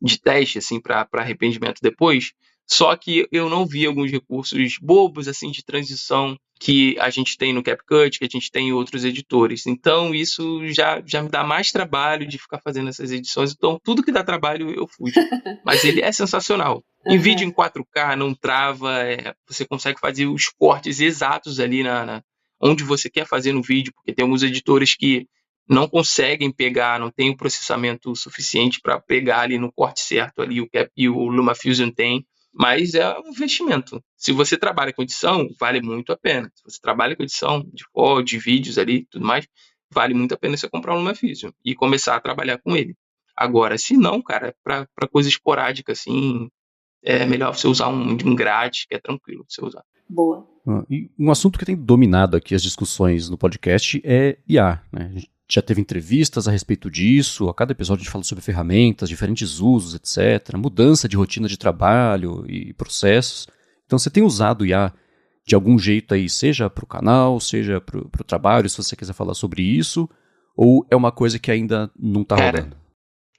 [0.00, 2.32] de teste assim para arrependimento depois.
[2.66, 7.52] Só que eu não vi alguns recursos bobos assim de transição que a gente tem
[7.52, 9.66] no CapCut, que a gente tem em outros editores.
[9.66, 13.52] Então isso já, já me dá mais trabalho de ficar fazendo essas edições.
[13.52, 15.14] Então tudo que dá trabalho eu fujo.
[15.64, 16.82] Mas ele é sensacional.
[17.06, 22.04] Em vídeo em 4K não trava, é, você consegue fazer os cortes exatos ali na,
[22.04, 22.22] na
[22.60, 25.26] onde você quer fazer no vídeo, porque tem alguns editores que
[25.68, 30.60] não conseguem pegar, não tem o processamento suficiente para pegar ali no corte certo ali
[30.60, 32.24] o que e o LumaFusion tem,
[32.58, 34.02] mas é um investimento.
[34.16, 36.50] Se você trabalha com edição, vale muito a pena.
[36.54, 39.46] Se você trabalha com edição de foto, de vídeos ali, tudo mais,
[39.92, 42.94] vale muito a pena você comprar um LumaFusion e começar a trabalhar com ele.
[43.36, 46.48] Agora, se não, cara, para coisa esporádica assim,
[47.02, 49.82] é melhor você usar um, um grátis, que é tranquilo você usar.
[50.08, 50.48] Boa.
[50.66, 54.82] Ah, e um assunto que tem dominado aqui as discussões no podcast é IA.
[54.90, 55.10] Né?
[55.10, 58.42] A gente já teve entrevistas a respeito disso, a cada episódio a gente fala sobre
[58.42, 63.46] ferramentas, diferentes usos, etc., mudança de rotina de trabalho e processos.
[63.86, 64.92] Então você tem usado o IA
[65.46, 69.12] de algum jeito aí, seja para o canal, seja para o trabalho, se você quiser
[69.12, 70.08] falar sobre isso,
[70.56, 72.76] ou é uma coisa que ainda não está rolando?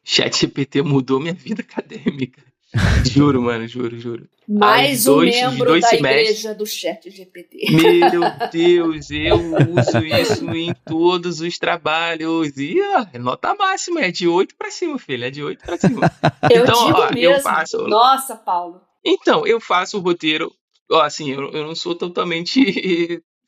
[0.06, 2.42] ChatGPT mudou minha vida acadêmica.
[3.10, 4.30] juro, mano, juro, juro.
[4.48, 7.68] Mais dois, um membro da igreja do chat GPT.
[7.72, 8.22] Meu
[8.52, 12.58] Deus, eu uso isso em todos os trabalhos.
[12.58, 16.12] E ó, nota máxima, é de 8 para cima, filho, é de 8 para cima.
[16.50, 17.36] Eu então, digo ó, mesmo.
[17.36, 17.88] Eu faço...
[17.88, 18.82] Nossa, Paulo.
[19.04, 20.52] Então, eu faço o roteiro,
[20.92, 22.62] ó, assim, eu, eu não sou totalmente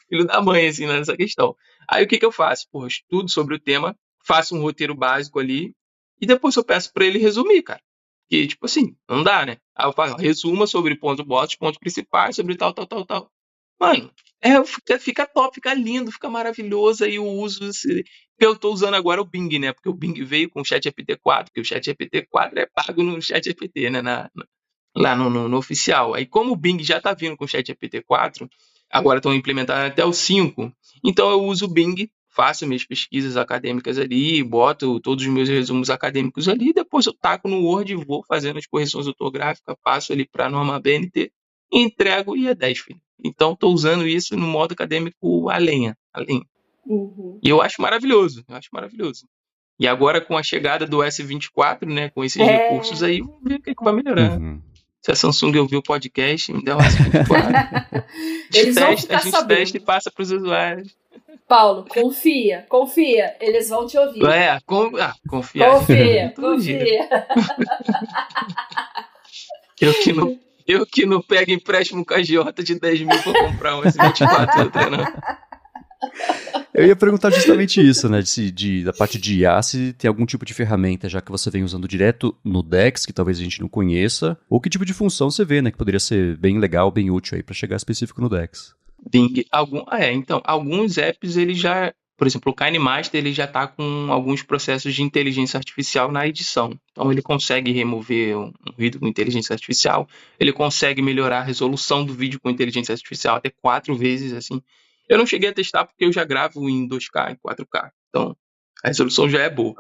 [0.10, 1.56] filho da mãe, assim, nessa questão.
[1.88, 2.66] Aí o que que eu faço?
[2.72, 5.74] Pô, estudo sobre o tema, faço um roteiro básico ali,
[6.22, 7.82] e depois eu peço para ele resumir, cara.
[8.30, 9.58] Que, tipo assim, não dá, né?
[9.76, 13.32] Aí eu falo, resuma sobre pontos bostos, pontos principais, sobre tal, tal, tal, tal.
[13.80, 14.12] Mano,
[14.42, 17.06] é, fica, fica top, fica lindo, fica maravilhoso.
[17.06, 17.66] Aí eu uso.
[17.70, 18.04] Esse,
[18.40, 19.74] eu tô usando agora o Bing, né?
[19.74, 22.66] Porque o Bing veio com o Chat GPT 4, que o Chat GPT 4 é
[22.68, 24.02] pago no Chat GPT, né?
[24.02, 24.46] Na, na,
[24.96, 26.14] lá no, no, no, oficial.
[26.14, 28.50] Aí, como o Bing já tá vindo com o Chat GPT 4,
[28.90, 30.72] agora estão implementando até o 5.
[31.04, 35.90] Então eu uso o Bing, faço minhas pesquisas acadêmicas ali, boto todos os meus resumos
[35.90, 40.46] acadêmicos ali, depois eu taco no Word, vou fazendo as correções ortográficas, passo ali para
[40.46, 41.32] a norma BNT,
[41.72, 43.02] entrego e é 10, filho.
[43.24, 46.46] Então estou usando isso no modo acadêmico a lenha, a lenha.
[46.86, 47.40] Uhum.
[47.44, 49.28] E eu acho maravilhoso, eu acho maravilhoso.
[49.80, 52.46] E agora com a chegada do S24, né, com esses é...
[52.46, 54.40] recursos aí, vamos ver o que, é que vai melhorar.
[54.40, 54.62] Uhum.
[55.02, 58.04] Se a Samsung ouvir o podcast, me dá um S24.
[58.54, 60.94] Eles a gente, testa, a gente testa e passa para os usuários.
[61.48, 63.36] Paulo, confia, confia.
[63.40, 64.24] Eles vão te ouvir.
[64.26, 65.72] É, com, ah, confia.
[65.72, 67.10] Confia, confia.
[69.82, 73.48] eu, que não, eu que não pego empréstimo com a Giota de 10 mil para
[73.48, 75.12] comprar um S24, eu treinando.
[76.74, 78.22] Eu ia perguntar justamente isso, né?
[78.22, 81.50] De, de, da parte de IA, se tem algum tipo de ferramenta, já que você
[81.50, 84.94] vem usando direto no Dex, que talvez a gente não conheça, ou que tipo de
[84.94, 85.72] função você vê, né?
[85.72, 88.74] Que poderia ser bem legal, bem útil aí para chegar específico no Dex.
[89.12, 93.46] Bing, algum, ah, é, então, alguns apps ele já, por exemplo, o KineMaster ele já
[93.46, 96.78] está com alguns processos de inteligência artificial na edição.
[96.92, 100.08] Então ele consegue remover um ruído com inteligência artificial,
[100.40, 104.62] ele consegue melhorar a resolução do vídeo com inteligência artificial até quatro vezes, assim.
[105.10, 107.90] Eu não cheguei a testar porque eu já gravo em 2K, em 4K.
[108.10, 108.38] Então,
[108.84, 109.76] a resolução já é boa.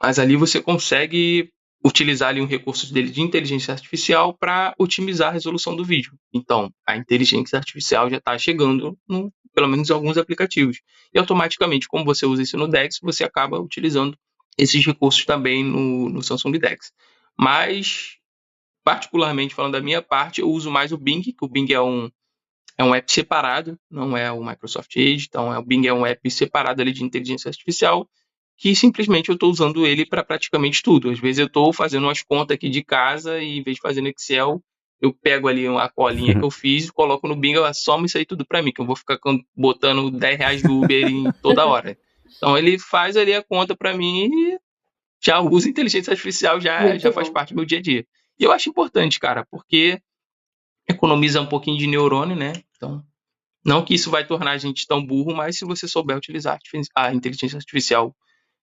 [0.00, 1.50] Mas ali você consegue
[1.84, 6.12] utilizar ali um recurso dele de inteligência artificial para otimizar a resolução do vídeo.
[6.32, 10.80] Então, a inteligência artificial já está chegando, no, pelo menos em alguns aplicativos.
[11.14, 14.16] E automaticamente, como você usa isso no DeX, você acaba utilizando
[14.56, 16.92] esses recursos também no, no Samsung DeX.
[17.38, 18.18] Mas,
[18.84, 22.10] particularmente falando da minha parte, eu uso mais o Bing, que o Bing é um,
[22.78, 26.06] é um app separado, não é o Microsoft Edge, então é, o Bing é um
[26.06, 28.08] app separado ali de inteligência artificial,
[28.56, 31.10] que simplesmente eu estou usando ele para praticamente tudo.
[31.10, 34.00] Às vezes eu estou fazendo umas contas aqui de casa e em vez de fazer
[34.00, 34.62] no Excel,
[35.00, 38.24] eu pego ali uma colinha que eu fiz, coloco no Bing, ela soma isso aí
[38.24, 39.18] tudo para mim, que eu vou ficar
[39.56, 41.98] botando 10 reais do Uber em toda hora.
[42.36, 44.58] Então ele faz ali a conta para mim e
[45.20, 48.06] já usa inteligência artificial, já, já faz parte do meu dia a dia.
[48.38, 50.00] E eu acho importante, cara, porque
[50.88, 52.52] economiza um pouquinho de neurônio, né?
[52.78, 53.04] Então,
[53.64, 56.58] não que isso vai tornar a gente tão burro, mas se você souber utilizar
[56.96, 58.16] a inteligência artificial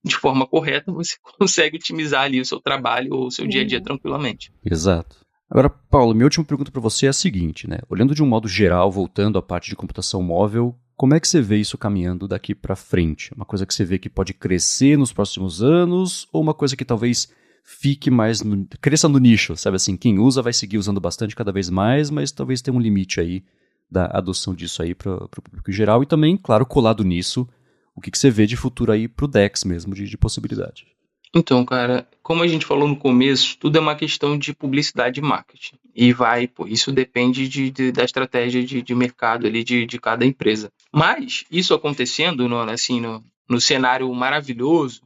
[0.04, 3.66] de forma correta, você consegue otimizar ali o seu trabalho ou o seu dia a
[3.66, 3.84] dia uhum.
[3.84, 4.52] tranquilamente.
[4.64, 5.24] Exato.
[5.48, 7.78] Agora, Paulo, minha última pergunta para você é a seguinte, né?
[7.88, 11.40] Olhando de um modo geral, voltando à parte de computação móvel, como é que você
[11.40, 13.32] vê isso caminhando daqui para frente?
[13.34, 16.84] Uma coisa que você vê que pode crescer nos próximos anos ou uma coisa que
[16.84, 17.30] talvez
[17.62, 21.50] fique mais no, cresça no nicho, sabe assim, quem usa vai seguir usando bastante cada
[21.50, 23.42] vez mais, mas talvez tenha um limite aí
[23.90, 27.48] da adoção disso aí para o público geral e também, claro, colado nisso,
[27.94, 30.86] o que, que você vê de futuro aí para o DEX mesmo, de, de possibilidade.
[31.34, 35.22] Então, cara, como a gente falou no começo, tudo é uma questão de publicidade e
[35.22, 35.76] marketing.
[35.94, 39.98] E vai, pô, isso depende de, de da estratégia de, de, mercado ali de, de
[39.98, 40.70] cada empresa.
[40.92, 45.02] Mas, isso acontecendo, no, assim, no, no cenário maravilhoso,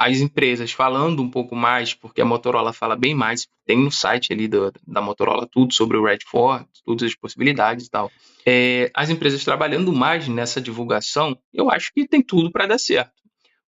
[0.00, 4.32] as empresas falando um pouco mais, porque a Motorola fala bem mais, tem no site
[4.32, 8.10] ali do, da Motorola tudo sobre o Red 4, todas as possibilidades e tal.
[8.46, 13.12] É, as empresas trabalhando mais nessa divulgação, eu acho que tem tudo para dar certo.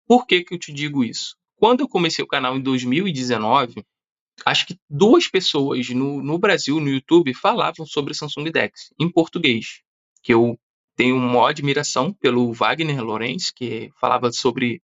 [0.07, 1.35] Por que, que eu te digo isso?
[1.57, 3.83] Quando eu comecei o canal em 2019,
[4.45, 9.81] acho que duas pessoas no, no Brasil, no YouTube, falavam sobre Samsung Dex, em português.
[10.23, 10.59] Que eu
[10.95, 14.83] tenho uma admiração pelo Wagner Lorenz, que falava sobre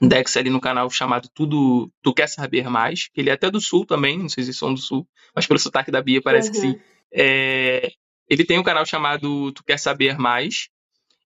[0.00, 3.60] Dex ali no canal chamado Tudo Tu Quer Saber Mais, que ele é até do
[3.60, 6.54] Sul também, não sei se são do Sul, mas pelo sotaque da Bia parece uhum.
[6.54, 6.80] que sim.
[7.12, 7.92] É,
[8.28, 10.70] ele tem um canal chamado Tu Quer Saber Mais,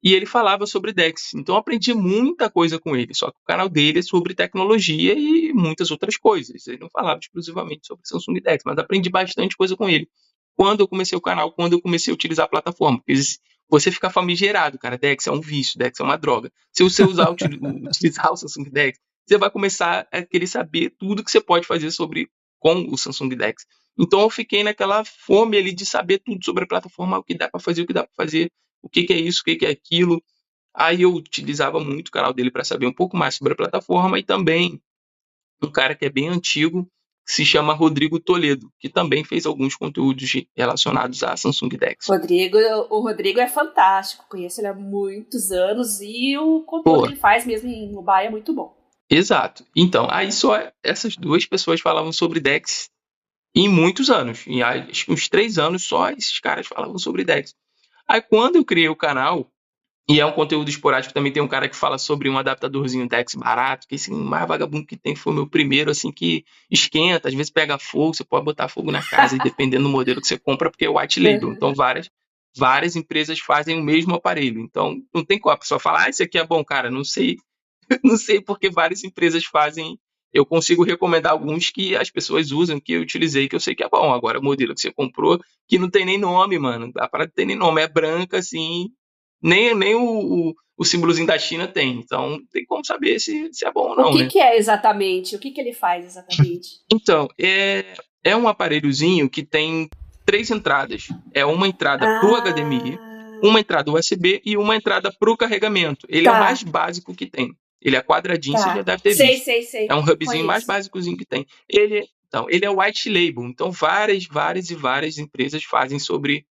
[0.05, 1.33] e ele falava sobre Dex.
[1.35, 5.15] Então eu aprendi muita coisa com ele, só que o canal dele é sobre tecnologia
[5.15, 6.67] e muitas outras coisas.
[6.67, 10.07] Ele não falava exclusivamente sobre Samsung Dex, mas aprendi bastante coisa com ele.
[10.55, 13.13] Quando eu comecei o canal, quando eu comecei a utilizar a plataforma, porque
[13.69, 14.99] você fica famigerado, cara.
[14.99, 16.53] Dex é um vício, Dex é uma droga.
[16.73, 21.31] Se você usar utilizar o Samsung Dex, você vai começar a querer saber tudo que
[21.31, 23.67] você pode fazer sobre com o Samsung Dex.
[23.99, 27.49] Então eu fiquei naquela fome ali de saber tudo sobre a plataforma, o que dá
[27.49, 28.51] para fazer, o que dá para fazer,
[28.83, 30.23] o que, que, é isso, o que, que é aquilo.
[30.75, 34.19] Aí eu utilizava muito o canal dele para saber um pouco mais sobre a plataforma
[34.19, 34.83] e também
[35.63, 36.91] um cara que é bem antigo,
[37.27, 42.07] se chama Rodrigo Toledo, que também fez alguns conteúdos relacionados à Samsung Dex.
[42.09, 42.59] Rodrigo,
[42.91, 47.03] o Rodrigo é fantástico, conheço ele há muitos anos e o conteúdo Pô.
[47.03, 48.77] que ele faz mesmo em mobile é muito bom.
[49.09, 49.65] Exato.
[49.77, 52.91] Então, aí só essas duas pessoas falavam sobre Dex
[53.55, 54.47] em muitos anos.
[54.47, 57.55] Em acho que uns três anos só esses caras falavam sobre Dex.
[58.09, 59.51] Aí quando eu criei o canal,
[60.09, 61.15] e é um conteúdo esporádico.
[61.15, 64.47] Também tem um cara que fala sobre um adaptadorzinho Dex barato, que assim, o mais
[64.47, 68.25] vagabundo que tem foi o meu primeiro, assim, que esquenta, às vezes pega fogo, você
[68.25, 71.53] pode botar fogo na casa, dependendo do modelo que você compra, porque é white label.
[71.53, 72.11] Então, várias,
[72.55, 74.61] várias empresas fazem o mesmo aparelho.
[74.61, 77.37] Então, não tem como a pessoa falar, ah, esse aqui é bom, cara, não sei.
[78.05, 79.99] não sei porque várias empresas fazem.
[80.33, 83.85] Eu consigo recomendar alguns que as pessoas usam, que eu utilizei, que eu sei que
[83.85, 84.13] é bom.
[84.13, 86.91] Agora, o modelo que você comprou, que não tem nem nome, mano.
[86.99, 88.89] A parada tem nem nome, é branca, assim.
[89.45, 91.99] Nem, nem o, o, o símbolozinho da China tem.
[91.99, 94.09] Então, tem como saber se, se é bom ou não.
[94.09, 94.29] O que, né?
[94.31, 95.37] que é exatamente?
[95.37, 96.69] O que, que ele faz exatamente?
[96.91, 97.85] Então, é,
[98.23, 99.91] é um aparelhozinho que tem
[100.25, 101.09] três entradas.
[101.35, 102.21] É uma entrada ah.
[102.21, 102.99] para o HDMI,
[103.43, 106.07] uma entrada USB e uma entrada para o carregamento.
[106.09, 106.31] Ele tá.
[106.31, 106.45] é o tá.
[106.45, 107.53] mais básico que tem.
[107.83, 108.63] Ele é quadradinho, tá.
[108.63, 109.45] você já deve ter sei, visto.
[109.45, 111.47] Sei, sei, É um hubzinho mais básicozinho que tem.
[111.69, 113.45] Ele, então, ele é white label.
[113.45, 116.47] Então, várias, várias e várias empresas fazem sobre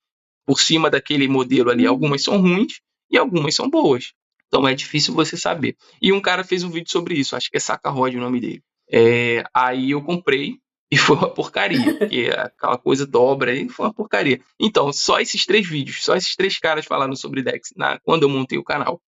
[0.46, 1.88] por cima daquele modelo ali.
[1.88, 1.90] Hum.
[1.90, 2.80] Algumas são ruins
[3.10, 4.14] e algumas são boas.
[4.48, 5.76] Então é difícil você saber.
[6.02, 8.64] E um cara fez um vídeo sobre isso, acho que é Sacarod o nome dele.
[8.92, 10.58] É, aí eu comprei
[10.92, 14.40] e foi uma porcaria, porque aquela coisa dobra aí foi uma porcaria.
[14.60, 18.30] Então, só esses três vídeos, só esses três caras falando sobre Dex na, quando eu
[18.30, 19.02] montei o canal.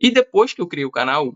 [0.00, 1.34] E depois que eu criei o canal,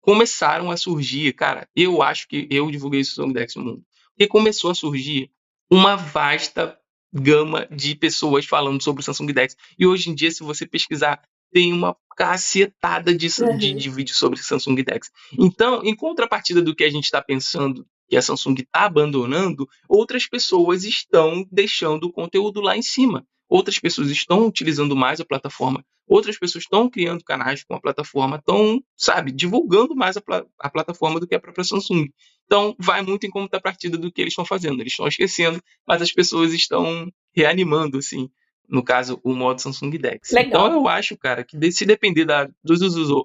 [0.00, 3.82] começaram a surgir, cara, eu acho que eu divulguei isso sobre Dex no mundo.
[4.16, 5.30] Porque começou a surgir
[5.70, 6.76] uma vasta
[7.20, 9.56] gama de pessoas falando sobre o Samsung Dex.
[9.78, 11.20] E hoje em dia, se você pesquisar,
[11.52, 13.56] tem uma cacetada de, uhum.
[13.56, 15.10] de, de vídeos sobre Samsung Dex.
[15.38, 20.26] Então, em contrapartida do que a gente está pensando que a Samsung está abandonando, outras
[20.26, 23.26] pessoas estão deixando o conteúdo lá em cima.
[23.48, 25.84] Outras pessoas estão utilizando mais a plataforma.
[26.06, 30.70] Outras pessoas estão criando canais com a plataforma, estão, sabe, divulgando mais a, pla a
[30.70, 32.08] plataforma do que a própria Samsung.
[32.46, 34.80] Então, vai muito em contrapartida do que eles estão fazendo.
[34.80, 38.30] Eles estão esquecendo, mas as pessoas estão reanimando, assim,
[38.68, 40.30] no caso, o modo Samsung Dex.
[40.30, 40.68] Legal.
[40.68, 42.80] Então, eu acho, cara, que se depender da, dos,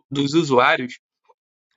[0.09, 0.99] dos usuários,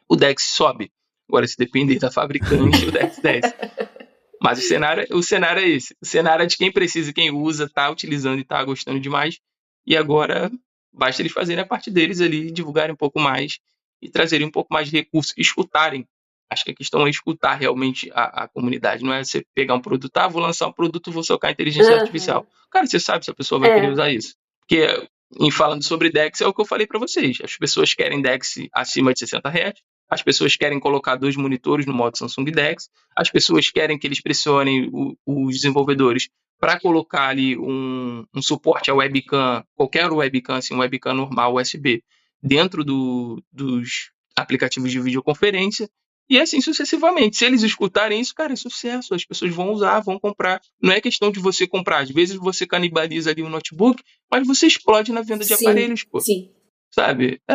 [0.09, 0.91] o Dex sobe.
[1.29, 3.55] Agora, se depender da fabricante, o Dex desce.
[4.43, 5.97] Mas o cenário, o cenário é esse.
[6.03, 9.41] O cenário é de quem precisa, quem usa, tá utilizando e tá gostando demais.
[9.87, 10.51] E agora
[10.93, 13.59] basta eles fazerem a parte deles ali, divulgarem um pouco mais
[14.03, 16.07] e trazerem um pouco mais de recursos, escutarem.
[16.51, 19.81] Acho que a questão é escutar realmente a, a comunidade, não é você pegar um
[19.81, 22.01] produto, ah, vou lançar um produto, vou socar inteligência uhum.
[22.01, 22.47] artificial.
[22.71, 23.75] Cara, você sabe se a pessoa vai é.
[23.75, 24.35] querer usar isso.
[24.61, 25.09] Porque,
[25.41, 27.39] em falando sobre DEX, é o que eu falei para vocês.
[27.43, 31.95] As pessoas querem DEX acima de 60 Hz, as pessoas querem colocar dois monitores no
[31.95, 36.29] modo Samsung DeX, as pessoas querem que eles pressionem o, os desenvolvedores
[36.61, 42.03] para colocar ali um, um, suporte a webcam, qualquer webcam, assim, um webcam normal USB,
[42.43, 45.89] dentro do, dos aplicativos de videoconferência,
[46.29, 47.37] e assim sucessivamente.
[47.37, 49.15] Se eles escutarem isso, cara, é sucesso.
[49.15, 50.61] As pessoas vão usar, vão comprar.
[50.83, 52.03] Não é questão de você comprar.
[52.03, 56.05] Às vezes você canibaliza ali um notebook, mas você explode na venda de sim, aparelhos,
[56.05, 56.21] pô.
[56.21, 56.51] Sim.
[56.91, 57.41] Sabe?
[57.49, 57.55] É,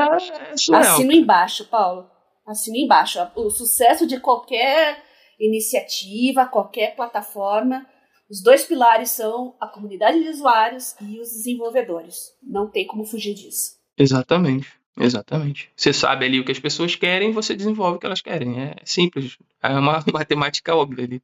[0.53, 0.95] é surreal.
[0.95, 2.19] Assino embaixo, Paulo
[2.51, 3.19] assino embaixo.
[3.35, 5.03] O sucesso de qualquer
[5.39, 7.85] iniciativa, qualquer plataforma,
[8.29, 12.33] os dois pilares são a comunidade de usuários e os desenvolvedores.
[12.43, 13.77] Não tem como fugir disso.
[13.97, 14.78] Exatamente.
[14.99, 15.71] Exatamente.
[15.75, 18.61] Você sabe ali o que as pessoas querem, você desenvolve o que elas querem.
[18.61, 19.37] É simples.
[19.63, 21.21] É uma matemática óbvia ali.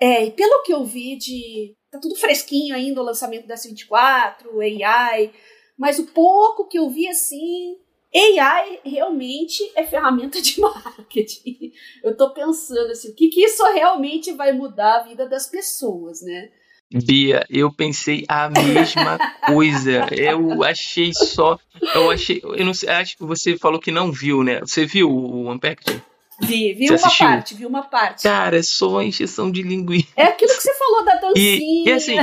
[0.00, 1.74] É, e pelo que eu vi de.
[1.90, 4.44] Tá tudo fresquinho ainda o lançamento da S24,
[4.84, 5.32] AI,
[5.78, 7.76] mas o pouco que eu vi assim,
[8.14, 11.72] AI realmente é ferramenta de marketing.
[12.02, 16.22] Eu estou pensando assim, o que, que isso realmente vai mudar a vida das pessoas,
[16.22, 16.50] né?
[16.92, 20.06] Bia, eu pensei a mesma coisa.
[20.12, 21.58] Eu achei só.
[21.94, 22.40] Eu achei.
[22.42, 24.60] Eu não sei, acho que você falou que não viu, né?
[24.60, 26.02] Você viu o Unpacked?
[26.40, 27.26] Vi, vi você uma assistiu?
[27.26, 28.22] parte, vi uma parte.
[28.22, 30.08] Cara, é só uma injeção de linguiça.
[30.16, 31.56] É aquilo que você falou da dancinha.
[31.56, 32.16] E, e assim,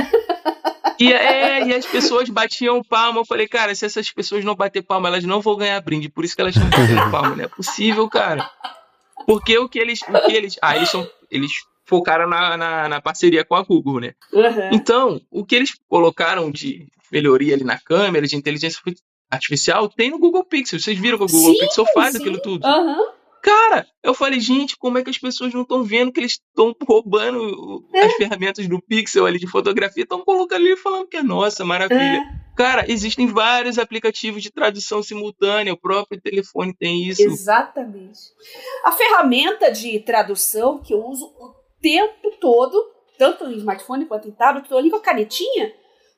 [0.98, 3.20] e, é, e as pessoas batiam palma.
[3.20, 6.08] Eu falei, cara, se essas pessoas não bater palma, elas não vão ganhar brinde.
[6.08, 7.34] Por isso que elas estão batendo palma.
[7.34, 8.48] Não é possível, cara.
[9.26, 10.00] Porque o que eles.
[10.02, 11.52] O que eles ah, eles, são, eles
[11.84, 14.14] focaram na, na, na, parceria com a Google, né?
[14.32, 14.70] Uhum.
[14.72, 18.80] Então, o que eles colocaram de melhoria ali na câmera, de inteligência
[19.30, 20.80] artificial, tem no Google Pixel.
[20.80, 22.18] Vocês viram que o Google sim, Pixel faz sim.
[22.20, 22.66] aquilo tudo?
[22.66, 23.12] Uhum.
[23.44, 26.74] Cara, eu falei, gente, como é que as pessoas não estão vendo que eles estão
[26.88, 28.06] roubando é.
[28.06, 32.00] as ferramentas do Pixel ali de fotografia, estão colocando ali falando que é nossa, maravilha.
[32.00, 32.44] É.
[32.56, 37.20] Cara, existem vários aplicativos de tradução simultânea, o próprio telefone tem isso.
[37.20, 38.18] Exatamente.
[38.82, 41.53] A ferramenta de tradução que eu uso o
[41.84, 42.82] tempo todo,
[43.18, 45.72] tanto em smartphone quanto em tablet, tô ali com a canetinha,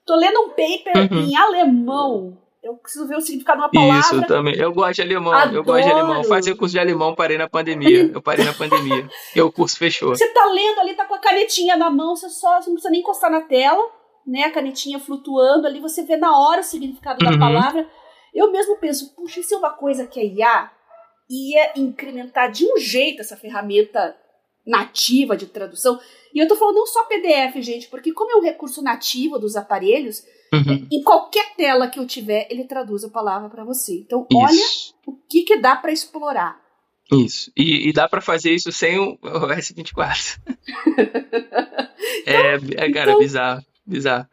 [0.07, 1.19] tô lendo um paper uhum.
[1.19, 4.17] em alemão eu preciso ver o significado de uma palavra.
[4.17, 4.57] Isso também.
[4.57, 5.33] Eu gosto de alemão.
[5.33, 5.57] Adoro.
[5.57, 6.25] Eu gosto de alemão.
[6.25, 8.11] Fazer curso de alemão, parei na pandemia.
[8.13, 9.09] Eu parei na pandemia.
[9.37, 10.09] e o curso fechou.
[10.09, 12.91] Você tá lendo ali, tá com a canetinha na mão, você só você não precisa
[12.91, 13.81] nem encostar na tela,
[14.27, 14.43] né?
[14.43, 17.31] A canetinha flutuando ali, você vê na hora o significado uhum.
[17.31, 17.89] da palavra.
[18.35, 20.71] Eu mesmo penso, puxa, isso é uma coisa que a IA
[21.31, 24.17] ia incrementar de um jeito essa ferramenta
[24.67, 25.99] nativa de tradução.
[26.35, 29.57] E eu tô falando não só PDF, gente, porque como é um recurso nativo dos
[29.57, 30.87] aparelhos, Uhum.
[30.91, 33.99] Em qualquer tela que eu tiver, ele traduz a palavra para você.
[33.99, 34.95] Então, isso.
[35.07, 36.61] olha o que, que dá para explorar.
[37.13, 37.53] Isso.
[37.57, 40.41] E, e dá para fazer isso sem o, o S24.
[42.27, 43.65] é, é, cara, então, bizarro.
[43.87, 44.27] Bizarro.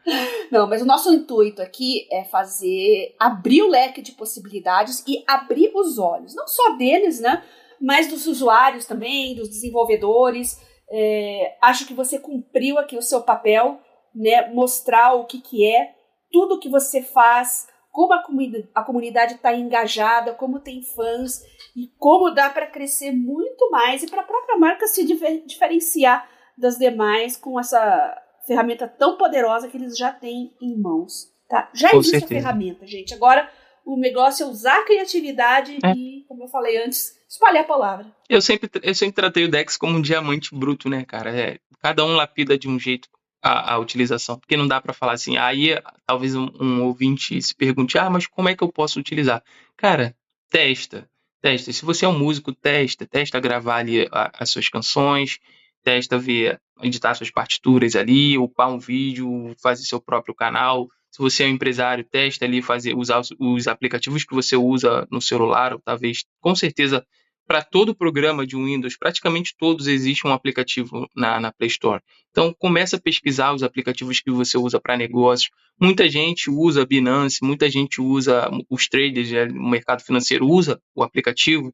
[0.52, 5.72] Não, mas o nosso intuito aqui é fazer abrir o leque de possibilidades e abrir
[5.76, 7.44] os olhos, não só deles, né?
[7.84, 10.58] Mas dos usuários também, dos desenvolvedores.
[10.90, 13.80] É, acho que você cumpriu aqui o seu papel,
[14.16, 14.50] né?
[14.54, 15.94] Mostrar o que, que é,
[16.32, 21.42] tudo que você faz, como a, comunidade, a comunidade está engajada, como tem fãs
[21.76, 25.06] e como dá para crescer muito mais e para a própria marca se
[25.46, 26.28] diferenciar
[26.58, 28.18] das demais com essa
[28.48, 31.32] ferramenta tão poderosa que eles já têm em mãos.
[31.50, 31.70] Tá?
[31.74, 32.40] Já Com existe certeza.
[32.40, 33.14] a ferramenta, gente.
[33.14, 33.50] Agora
[33.86, 35.92] o negócio é usar a criatividade é.
[35.92, 38.06] e, como eu falei antes, espalhar a palavra.
[38.30, 41.30] Eu sempre, eu sempre tratei o Dex como um diamante bruto, né, cara?
[41.36, 43.10] É, cada um lapida de um jeito
[43.42, 45.38] a, a utilização, porque não dá para falar assim.
[45.38, 49.44] Aí talvez um, um, ouvinte se pergunte: ah, mas como é que eu posso utilizar?
[49.76, 50.16] Cara,
[50.50, 51.10] testa,
[51.42, 51.74] testa.
[51.74, 55.40] Se você é um músico, testa, testa gravar ali a, as suas canções,
[55.84, 60.88] testa ver, editar suas partituras ali, upar um vídeo, fazer seu próprio canal.
[61.12, 65.08] Se você é um empresário, testa ali fazer usar os, os aplicativos que você usa
[65.12, 67.06] no celular, ou talvez, com certeza,
[67.48, 72.02] para todo programa de Windows, praticamente todos existe um aplicativo na, na, Play Store.
[72.32, 75.52] Então começa a pesquisar os aplicativos que você usa para negócios.
[75.80, 81.04] Muita gente usa Binance, muita gente usa os traders, é, o mercado financeiro usa o
[81.04, 81.74] aplicativo.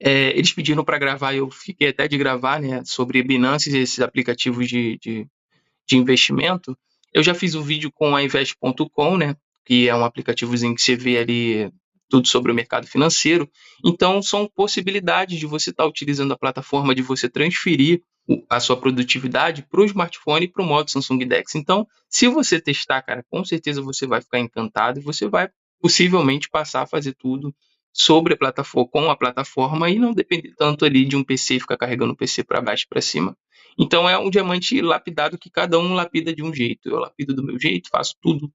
[0.00, 4.00] É, eles pediram para gravar, eu fiquei até de gravar, né, sobre Binance e esses
[4.00, 5.26] aplicativos de, de,
[5.86, 6.76] de, investimento.
[7.12, 9.34] Eu já fiz um vídeo com a Invest.com, né,
[9.64, 11.72] que é um aplicativozinho que você vê ali
[12.08, 13.48] tudo sobre o mercado financeiro.
[13.84, 18.02] Então, são possibilidades de você estar tá utilizando a plataforma, de você transferir
[18.48, 21.54] a sua produtividade para o smartphone e para o modo Samsung Dex.
[21.54, 25.48] Então, se você testar, cara, com certeza você vai ficar encantado e você vai
[25.80, 27.54] possivelmente passar a fazer tudo
[27.92, 31.76] sobre a plataforma, com a plataforma e não depender tanto ali de um PC ficar
[31.76, 33.36] carregando o PC para baixo e para cima.
[33.78, 36.88] Então é um diamante lapidado que cada um lapida de um jeito.
[36.88, 38.52] Eu lapido do meu jeito, faço tudo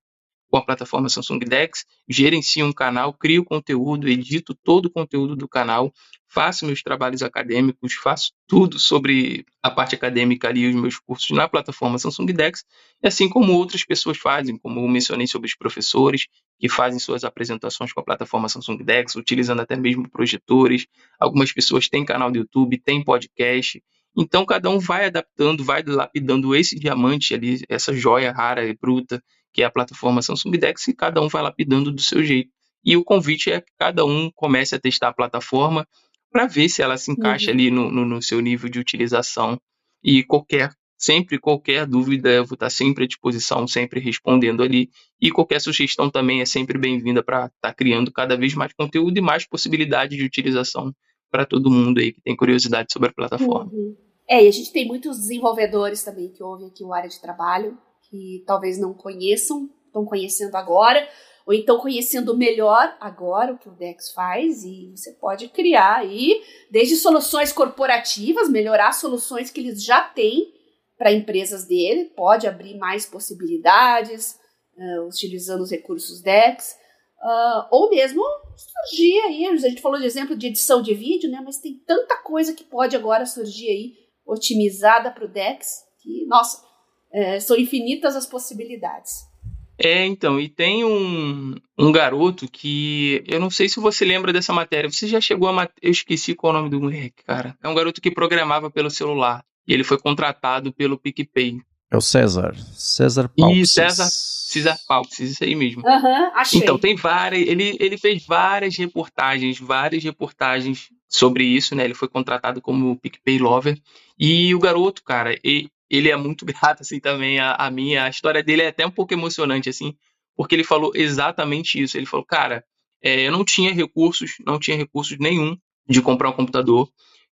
[0.54, 5.50] com a plataforma Samsung Dex, gerencio um canal, crio conteúdo, edito todo o conteúdo do
[5.50, 5.92] canal,
[6.30, 11.50] faço meus trabalhos acadêmicos, faço tudo sobre a parte acadêmica ali, os meus cursos na
[11.50, 12.64] plataforma Samsung Dex,
[13.04, 16.28] assim como outras pessoas fazem, como eu mencionei sobre os professores
[16.60, 20.86] que fazem suas apresentações com a plataforma Samsung Dex, utilizando até mesmo projetores.
[21.20, 23.82] Algumas pessoas têm canal do YouTube, têm podcast.
[24.16, 29.20] Então cada um vai adaptando, vai lapidando esse diamante ali, essa joia rara e bruta
[29.54, 32.50] que é a plataforma Samsung Dex, e cada um vai lapidando do seu jeito.
[32.84, 35.88] E o convite é que cada um comece a testar a plataforma
[36.32, 37.54] para ver se ela se encaixa uhum.
[37.54, 39.58] ali no, no, no, seu nível de utilização.
[40.04, 44.90] E qualquer, sempre qualquer dúvida, eu vou estar sempre à disposição, sempre respondendo ali.
[45.22, 49.18] E qualquer sugestão também é sempre bem-vinda para estar tá criando cada vez mais conteúdo
[49.18, 50.94] e mais possibilidades de utilização
[51.32, 53.72] para todo mundo aí que tem curiosidade sobre a plataforma.
[53.72, 53.96] Uhum.
[54.28, 57.78] É, e a gente tem muitos desenvolvedores também que ouvem aqui o área de trabalho
[58.14, 61.10] que talvez não conheçam, estão conhecendo agora,
[61.48, 66.44] ou então conhecendo melhor agora o que o Dex faz, e você pode criar aí,
[66.70, 70.54] desde soluções corporativas, melhorar soluções que eles já têm
[70.96, 74.38] para empresas dele, pode abrir mais possibilidades,
[74.78, 76.78] uh, utilizando os recursos Dex,
[77.20, 78.22] uh, ou mesmo
[78.56, 82.16] surgir aí, a gente falou de exemplo de edição de vídeo, né, mas tem tanta
[82.18, 86.73] coisa que pode agora surgir aí, otimizada para o Dex, que, nossa,
[87.14, 89.32] é, são infinitas as possibilidades.
[89.78, 93.24] É, então, e tem um, um garoto que.
[93.28, 94.90] Eu não sei se você lembra dessa matéria.
[94.90, 95.70] Você já chegou a.
[95.82, 97.58] Eu esqueci qual é o nome do moleque, cara.
[97.62, 99.44] É um garoto que programava pelo celular.
[99.68, 101.60] E ele foi contratado pelo PicPay.
[101.92, 102.56] É o César.
[102.74, 103.58] César Pauxis.
[103.58, 105.88] Isso, César, César Pauxis, isso aí mesmo.
[105.88, 106.60] Aham, uhum, achei.
[106.60, 107.48] Então, tem várias.
[107.48, 111.84] Ele, ele fez várias reportagens, várias reportagens sobre isso, né?
[111.84, 113.80] Ele foi contratado como PicPay Lover.
[114.20, 117.96] E o garoto, cara, ele, ele é muito grato, assim, também a, a mim.
[117.96, 119.96] A história dele é até um pouco emocionante, assim,
[120.36, 121.98] porque ele falou exatamente isso.
[121.98, 122.64] Ele falou, cara,
[123.02, 125.56] é, eu não tinha recursos, não tinha recursos nenhum
[125.88, 126.90] de comprar um computador.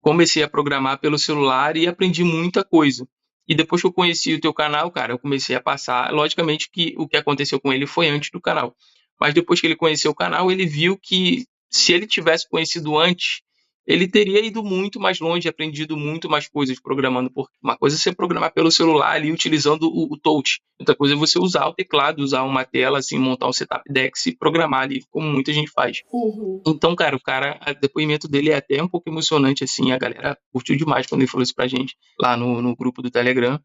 [0.00, 3.08] Comecei a programar pelo celular e aprendi muita coisa.
[3.48, 6.12] E depois que eu conheci o teu canal, cara, eu comecei a passar.
[6.12, 8.74] Logicamente que o que aconteceu com ele foi antes do canal.
[9.20, 13.40] Mas depois que ele conheceu o canal, ele viu que se ele tivesse conhecido antes,
[13.86, 17.30] ele teria ido muito mais longe, aprendido muito mais coisas programando.
[17.30, 20.60] Porque uma coisa é você programar pelo celular ali utilizando o, o touch.
[20.78, 24.26] Outra coisa é você usar o teclado, usar uma tela, assim, montar um setup Dex
[24.26, 26.02] e programar ali, como muita gente faz.
[26.12, 26.62] Uhum.
[26.66, 30.38] Então, cara, o cara, o depoimento dele é até um pouco emocionante, assim, a galera
[30.52, 33.60] curtiu demais quando ele falou isso pra gente lá no, no grupo do Telegram.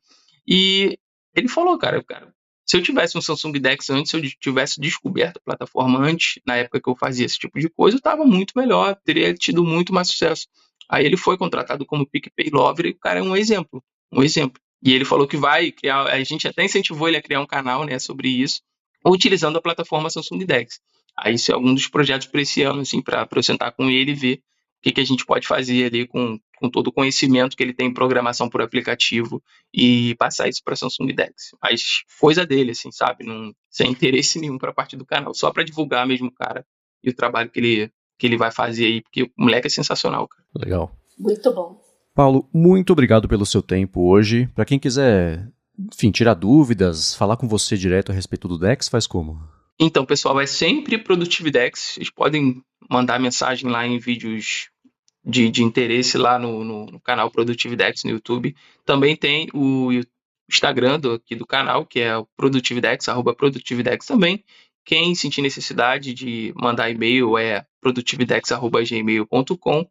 [0.47, 0.97] E
[1.35, 2.33] ele falou, cara, cara,
[2.69, 6.55] Se eu tivesse um Samsung Dex antes, se eu tivesse descoberto a plataforma antes, na
[6.55, 9.91] época que eu fazia esse tipo de coisa, eu estava muito melhor, teria tido muito
[9.91, 10.45] mais sucesso.
[10.87, 14.61] Aí ele foi contratado como PicPay Lover e o cara é um exemplo, um exemplo.
[14.83, 17.83] E ele falou que vai criar, a gente até incentivou ele a criar um canal,
[17.85, 18.61] né, sobre isso,
[19.03, 20.79] utilizando a plataforma Samsung Dex.
[21.17, 24.11] Aí isso é algum dos projetos para esse ano, assim, para eu sentar com ele
[24.11, 24.41] e ver
[24.81, 27.87] que, que a gente pode fazer ali com, com todo o conhecimento que ele tem
[27.87, 29.41] em programação por aplicativo
[29.73, 31.51] e passar isso para Samsung Dex.
[31.61, 33.25] Mas coisa dele, assim, sabe?
[33.25, 36.65] Não, sem interesse nenhum para a parte do canal, só para divulgar mesmo o cara
[37.03, 40.27] e o trabalho que ele, que ele vai fazer aí, porque o moleque é sensacional,
[40.27, 40.43] cara.
[40.55, 40.91] Legal.
[41.17, 41.81] Muito bom.
[42.13, 44.47] Paulo, muito obrigado pelo seu tempo hoje.
[44.55, 49.07] Para quem quiser, enfim, tirar dúvidas, falar com você direto a respeito do Dex, faz
[49.07, 49.39] como?
[49.79, 51.93] Então, pessoal, é sempre Produtividex.
[51.93, 54.69] Vocês podem mandar mensagem lá em vídeos
[55.23, 58.53] de, de interesse lá no, no, no, canal Produtividex no YouTube.
[58.85, 59.89] Também tem o
[60.49, 64.43] Instagram do, aqui do canal, que é o Produtividex, arroba Produtividex também.
[64.83, 69.89] Quem sentir necessidade de mandar e-mail é produtividex.gmail.com.